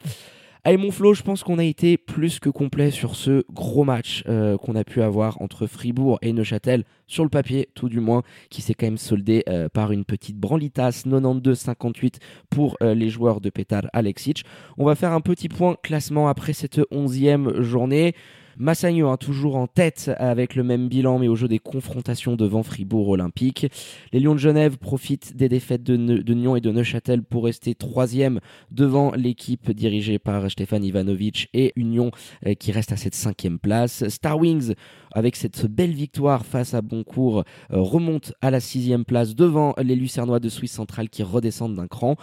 Allez 0.67 0.77
mon 0.77 0.89
Flo, 0.89 1.13
je 1.13 1.21
pense 1.21 1.43
qu'on 1.43 1.59
a 1.59 1.63
été 1.63 1.95
plus 1.95 2.39
que 2.39 2.49
complet 2.49 2.89
sur 2.89 3.15
ce 3.15 3.43
gros 3.53 3.83
match 3.83 4.23
euh, 4.27 4.57
qu'on 4.57 4.75
a 4.75 4.83
pu 4.83 5.03
avoir 5.03 5.39
entre 5.39 5.67
Fribourg 5.67 6.17
et 6.23 6.33
Neuchâtel, 6.33 6.85
sur 7.05 7.23
le 7.23 7.29
papier 7.29 7.69
tout 7.75 7.87
du 7.87 7.99
moins, 7.99 8.23
qui 8.49 8.63
s'est 8.63 8.73
quand 8.73 8.87
même 8.87 8.97
soldé 8.97 9.43
euh, 9.47 9.69
par 9.69 9.91
une 9.91 10.05
petite 10.05 10.37
branlitas 10.37 11.03
92-58 11.05 12.15
pour 12.49 12.77
euh, 12.81 12.95
les 12.95 13.09
joueurs 13.09 13.41
de 13.41 13.51
Petar 13.51 13.83
Alexic. 13.93 14.43
On 14.79 14.85
va 14.85 14.95
faire 14.95 15.11
un 15.11 15.21
petit 15.21 15.49
point 15.49 15.75
classement 15.83 16.29
après 16.29 16.53
cette 16.53 16.81
onzième 16.89 17.61
journée. 17.61 18.15
Massagno 18.57 19.09
hein, 19.09 19.17
toujours 19.17 19.55
en 19.57 19.67
tête 19.67 20.11
avec 20.17 20.55
le 20.55 20.63
même 20.63 20.87
bilan 20.87 21.19
mais 21.19 21.27
au 21.27 21.35
jeu 21.35 21.47
des 21.47 21.59
confrontations 21.59 22.35
devant 22.35 22.63
Fribourg 22.63 23.09
Olympique. 23.09 23.67
Les 24.13 24.19
Lions 24.19 24.33
de 24.33 24.39
Genève 24.39 24.77
profitent 24.77 25.35
des 25.35 25.49
défaites 25.49 25.83
de, 25.83 25.97
Ne- 25.97 26.57
et 26.57 26.61
de 26.61 26.71
Neuchâtel 26.71 27.23
pour 27.23 27.45
rester 27.45 27.75
troisième 27.75 28.39
devant 28.71 29.11
l'équipe 29.11 29.71
dirigée 29.71 30.19
par 30.19 30.49
Stéphane 30.49 30.83
Ivanovic 30.83 31.49
et 31.53 31.73
Union 31.75 32.11
euh, 32.45 32.53
qui 32.53 32.71
reste 32.71 32.91
à 32.91 32.97
cette 32.97 33.15
cinquième 33.15 33.59
place. 33.59 34.07
Star 34.09 34.39
Wings 34.39 34.73
avec 35.15 35.35
cette 35.35 35.65
belle 35.65 35.93
victoire 35.93 36.45
face 36.45 36.75
à 36.75 36.81
Boncourt 36.81 37.39
euh, 37.39 37.79
remonte 37.79 38.33
à 38.41 38.51
la 38.51 38.59
sixième 38.59 39.05
place 39.05 39.33
devant 39.33 39.73
les 39.81 39.95
Lucernois 39.95 40.39
de 40.39 40.49
Suisse 40.49 40.73
centrale 40.73 41.09
qui 41.09 41.23
redescendent 41.23 41.75
d'un 41.75 41.87
cran. 41.87 42.15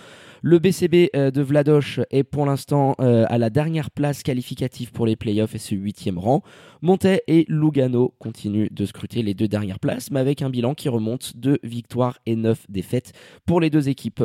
Le 0.42 0.58
BCB 0.58 1.10
euh, 1.16 1.30
de 1.30 1.42
Vladoche 1.42 2.00
est 2.10 2.22
pour 2.22 2.46
l'instant 2.46 2.94
euh, 3.00 3.24
à 3.28 3.38
la 3.38 3.50
dernière 3.50 3.90
place 3.90 4.22
qualificative 4.22 4.92
pour 4.92 5.06
les 5.06 5.16
playoffs 5.16 5.54
et 5.54 5.58
ce 5.58 5.74
huitième 5.74 6.18
rang. 6.18 6.42
Montet 6.82 7.22
et 7.26 7.46
Lugano 7.48 8.14
continuent 8.18 8.68
de 8.70 8.84
scruter 8.84 9.22
les 9.22 9.34
deux 9.34 9.48
dernières 9.48 9.80
places, 9.80 10.10
mais 10.10 10.20
avec 10.20 10.42
un 10.42 10.50
bilan 10.50 10.74
qui 10.74 10.88
remonte 10.88 11.36
de 11.36 11.58
victoires 11.62 12.18
et 12.26 12.36
neuf 12.36 12.66
défaites 12.68 13.12
pour 13.46 13.60
les 13.60 13.70
deux 13.70 13.88
équipes. 13.88 14.22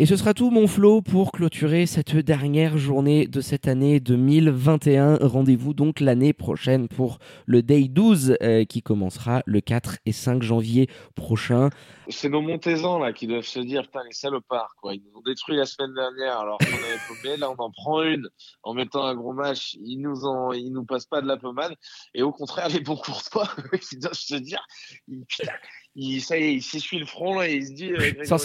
Et 0.00 0.06
ce 0.06 0.16
sera 0.16 0.34
tout 0.34 0.50
mon 0.50 0.66
flow 0.66 1.02
pour 1.02 1.30
clôturer 1.30 1.86
cette 1.86 2.16
dernière 2.16 2.78
journée 2.78 3.28
de 3.28 3.40
cette 3.40 3.68
année 3.68 4.00
2021. 4.00 5.18
Rendez-vous 5.20 5.72
donc 5.72 6.00
l'année 6.00 6.32
prochaine 6.32 6.88
pour 6.88 7.20
le 7.46 7.62
Day 7.62 7.86
12 7.86 8.36
euh, 8.42 8.64
qui 8.64 8.82
commencera 8.82 9.44
le 9.46 9.60
4 9.60 9.98
et 10.04 10.10
5 10.10 10.42
janvier 10.42 10.88
prochain. 11.14 11.70
C'est 12.08 12.28
nos 12.28 12.40
Montezans 12.40 12.98
là 12.98 13.12
qui 13.12 13.28
doivent 13.28 13.44
se 13.44 13.60
dire 13.60 13.82
putain 13.84 14.02
les 14.02 14.12
salopards 14.12 14.74
quoi. 14.82 14.94
Ils 14.94 15.02
nous 15.04 15.16
ont 15.20 15.22
détruit 15.24 15.54
la 15.56 15.64
semaine 15.64 15.94
dernière 15.94 16.40
alors 16.40 16.58
qu'on 16.58 16.66
avait 16.66 16.98
paumé. 17.22 17.36
Là 17.36 17.52
on 17.56 17.62
en 17.62 17.70
prend 17.70 18.02
une 18.02 18.28
en 18.64 18.74
mettant 18.74 19.04
un 19.04 19.14
gros 19.14 19.32
match. 19.32 19.76
Ils 19.80 20.00
nous 20.00 20.24
en, 20.24 20.50
ils 20.50 20.72
nous 20.72 20.84
passent 20.84 21.06
pas 21.06 21.22
de 21.22 21.28
la 21.28 21.36
pommade. 21.36 21.76
Et 22.14 22.22
au 22.24 22.32
contraire 22.32 22.68
les 22.68 22.80
bons 22.80 22.96
courtois 22.96 23.48
qui 23.88 23.96
doivent 23.98 24.12
se 24.14 24.34
dire 24.34 24.66
ils, 25.06 25.24
putain, 25.24 25.52
ils, 25.94 26.20
ça 26.20 26.36
y 26.36 26.42
est, 26.42 26.54
ils 26.54 26.62
s'essuient 26.62 26.98
le 26.98 27.06
front 27.06 27.38
là 27.38 27.48
et 27.48 27.54
ils 27.54 27.66
se 27.68 27.72
disent. 27.74 27.92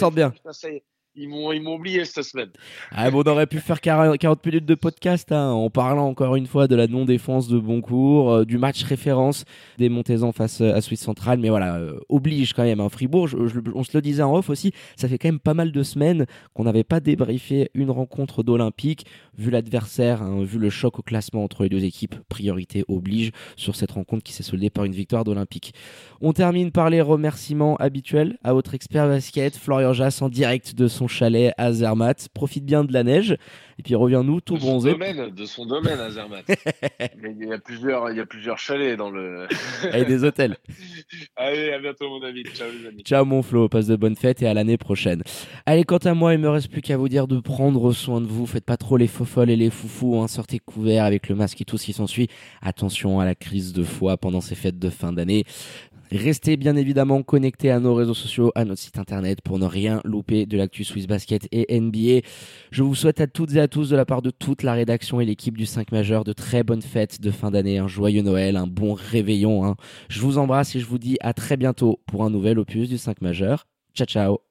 euh, 0.06 0.10
bien. 0.12 0.30
Putain, 0.30 0.52
ça 0.52 0.70
y 0.70 0.76
est, 0.76 0.84
ils 1.16 1.28
m'ont, 1.28 1.74
oublié 1.74 2.04
cette 2.04 2.24
semaine. 2.24 2.50
Ah 2.92 3.10
bon, 3.10 3.22
on 3.26 3.30
aurait 3.30 3.46
pu 3.46 3.58
faire 3.58 3.80
40 3.80 4.16
40 4.16 4.46
minutes 4.46 4.64
de 4.64 4.76
podcast 4.76 5.32
hein, 5.32 5.50
en 5.50 5.68
parlant 5.68 6.06
encore 6.06 6.36
une 6.36 6.46
fois 6.46 6.68
de 6.68 6.76
la 6.76 6.86
non-défense 6.86 7.48
de 7.48 7.58
Boncourt, 7.58 8.30
euh, 8.30 8.44
du 8.44 8.58
match 8.58 8.84
référence 8.84 9.44
des 9.78 9.88
Montezans 9.88 10.32
face 10.32 10.60
euh, 10.60 10.72
à 10.72 10.80
Suisse 10.80 11.00
Centrale. 11.00 11.40
Mais 11.40 11.48
voilà, 11.48 11.76
euh, 11.76 11.98
oblige 12.08 12.52
quand 12.52 12.62
même. 12.62 12.80
Hein, 12.80 12.88
Fribourg, 12.88 13.28
on 13.74 13.82
se 13.82 13.96
le 13.96 14.00
disait 14.00 14.22
en 14.22 14.36
off 14.36 14.50
aussi, 14.50 14.72
ça 14.96 15.08
fait 15.08 15.18
quand 15.18 15.28
même 15.28 15.40
pas 15.40 15.54
mal 15.54 15.72
de 15.72 15.82
semaines 15.82 16.26
qu'on 16.54 16.64
n'avait 16.64 16.84
pas 16.84 17.00
débriefé 17.00 17.70
une 17.74 17.90
rencontre 17.90 18.44
d'Olympique. 18.44 19.04
Vu 19.36 19.50
l'adversaire, 19.50 20.22
hein, 20.22 20.44
vu 20.44 20.58
le 20.58 20.70
choc 20.70 21.00
au 21.00 21.02
classement 21.02 21.42
entre 21.42 21.64
les 21.64 21.68
deux 21.68 21.84
équipes, 21.84 22.14
priorité 22.28 22.84
oblige 22.88 23.32
sur 23.56 23.74
cette 23.74 23.90
rencontre 23.90 24.22
qui 24.22 24.32
s'est 24.32 24.42
soldée 24.42 24.70
par 24.70 24.84
une 24.84 24.92
victoire 24.92 25.24
d'Olympique. 25.24 25.74
On 26.20 26.32
termine 26.32 26.70
par 26.70 26.88
les 26.88 27.00
remerciements 27.00 27.76
habituels 27.76 28.38
à 28.44 28.52
votre 28.52 28.74
expert 28.74 29.08
basket, 29.08 29.56
Florian 29.56 29.92
Jass, 29.92 30.22
en 30.22 30.28
direct 30.28 30.74
de 30.74 30.86
son 30.86 30.99
chalet 31.08 31.52
à 31.58 31.72
Zermatt. 31.72 32.28
Profite 32.32 32.64
bien 32.64 32.84
de 32.84 32.92
la 32.92 33.02
neige 33.02 33.36
et 33.80 33.82
puis 33.82 33.94
reviens-nous 33.94 34.42
tout 34.42 34.56
de 34.56 34.60
son 34.60 34.66
bronzé 34.66 34.90
domaine, 34.90 35.30
de 35.30 35.44
son 35.46 35.64
domaine 35.64 35.98
à 35.98 36.10
Zermatt. 36.10 36.44
Mais 37.22 37.34
il 37.40 37.48
y 37.48 37.50
a 37.50 37.56
plusieurs, 37.56 38.10
il 38.10 38.18
y 38.18 38.20
a 38.20 38.26
plusieurs 38.26 38.58
chalets 38.58 38.94
dans 38.94 39.10
le. 39.10 39.48
et 39.94 40.04
des 40.04 40.22
hôtels. 40.22 40.58
Allez, 41.36 41.72
à 41.72 41.78
bientôt 41.78 42.10
mon 42.10 42.22
ami. 42.22 42.42
Ciao 42.54 42.68
les 42.70 42.88
amis. 42.88 43.02
Ciao 43.04 43.24
mon 43.24 43.42
Flo, 43.42 43.70
passe 43.70 43.86
de 43.86 43.96
bonnes 43.96 44.16
fêtes 44.16 44.42
et 44.42 44.46
à 44.46 44.52
l'année 44.52 44.76
prochaine. 44.76 45.22
Allez, 45.64 45.84
quant 45.84 45.96
à 45.96 46.12
moi, 46.12 46.34
il 46.34 46.40
me 46.40 46.50
reste 46.50 46.70
plus 46.70 46.82
qu'à 46.82 46.98
vous 46.98 47.08
dire 47.08 47.26
de 47.26 47.40
prendre 47.40 47.90
soin 47.92 48.20
de 48.20 48.26
vous. 48.26 48.44
Faites 48.44 48.66
pas 48.66 48.76
trop 48.76 48.98
les 48.98 49.06
faux 49.06 49.24
folles 49.24 49.48
et 49.48 49.56
les 49.56 49.70
foufous, 49.70 50.20
hein. 50.20 50.28
sortez 50.28 50.58
couverts 50.58 51.06
avec 51.06 51.30
le 51.30 51.34
masque 51.34 51.62
et 51.62 51.64
tout 51.64 51.78
ce 51.78 51.86
qui 51.86 51.94
s'ensuit. 51.94 52.28
Attention 52.60 53.18
à 53.18 53.24
la 53.24 53.34
crise 53.34 53.72
de 53.72 53.82
foie 53.82 54.18
pendant 54.18 54.42
ces 54.42 54.56
fêtes 54.56 54.78
de 54.78 54.90
fin 54.90 55.14
d'année. 55.14 55.44
Restez 56.12 56.56
bien 56.56 56.76
évidemment 56.76 57.22
connectés 57.22 57.70
à 57.70 57.78
nos 57.78 57.94
réseaux 57.94 58.14
sociaux, 58.14 58.50
à 58.54 58.64
notre 58.64 58.80
site 58.80 58.98
internet 58.98 59.40
pour 59.42 59.58
ne 59.58 59.66
rien 59.66 60.00
louper 60.04 60.46
de 60.46 60.56
l'actu 60.56 60.84
Swiss 60.84 61.06
Basket 61.06 61.46
et 61.52 61.80
NBA. 61.80 62.26
Je 62.70 62.82
vous 62.82 62.94
souhaite 62.94 63.20
à 63.20 63.26
toutes 63.26 63.54
et 63.54 63.60
à 63.60 63.68
tous 63.68 63.90
de 63.90 63.96
la 63.96 64.04
part 64.04 64.22
de 64.22 64.30
toute 64.30 64.62
la 64.62 64.72
rédaction 64.72 65.20
et 65.20 65.24
l'équipe 65.24 65.56
du 65.56 65.66
5 65.66 65.92
majeur 65.92 66.24
de 66.24 66.32
très 66.32 66.62
bonnes 66.62 66.82
fêtes 66.82 67.20
de 67.20 67.30
fin 67.30 67.50
d'année, 67.50 67.78
un 67.78 67.88
joyeux 67.88 68.22
Noël, 68.22 68.56
un 68.56 68.66
bon 68.66 68.94
réveillon. 68.94 69.64
Hein. 69.64 69.76
Je 70.08 70.20
vous 70.20 70.38
embrasse 70.38 70.74
et 70.74 70.80
je 70.80 70.86
vous 70.86 70.98
dis 70.98 71.16
à 71.20 71.32
très 71.32 71.56
bientôt 71.56 72.00
pour 72.06 72.24
un 72.24 72.30
nouvel 72.30 72.58
opus 72.58 72.88
du 72.88 72.98
5 72.98 73.20
majeur. 73.20 73.66
Ciao 73.94 74.06
ciao 74.06 74.49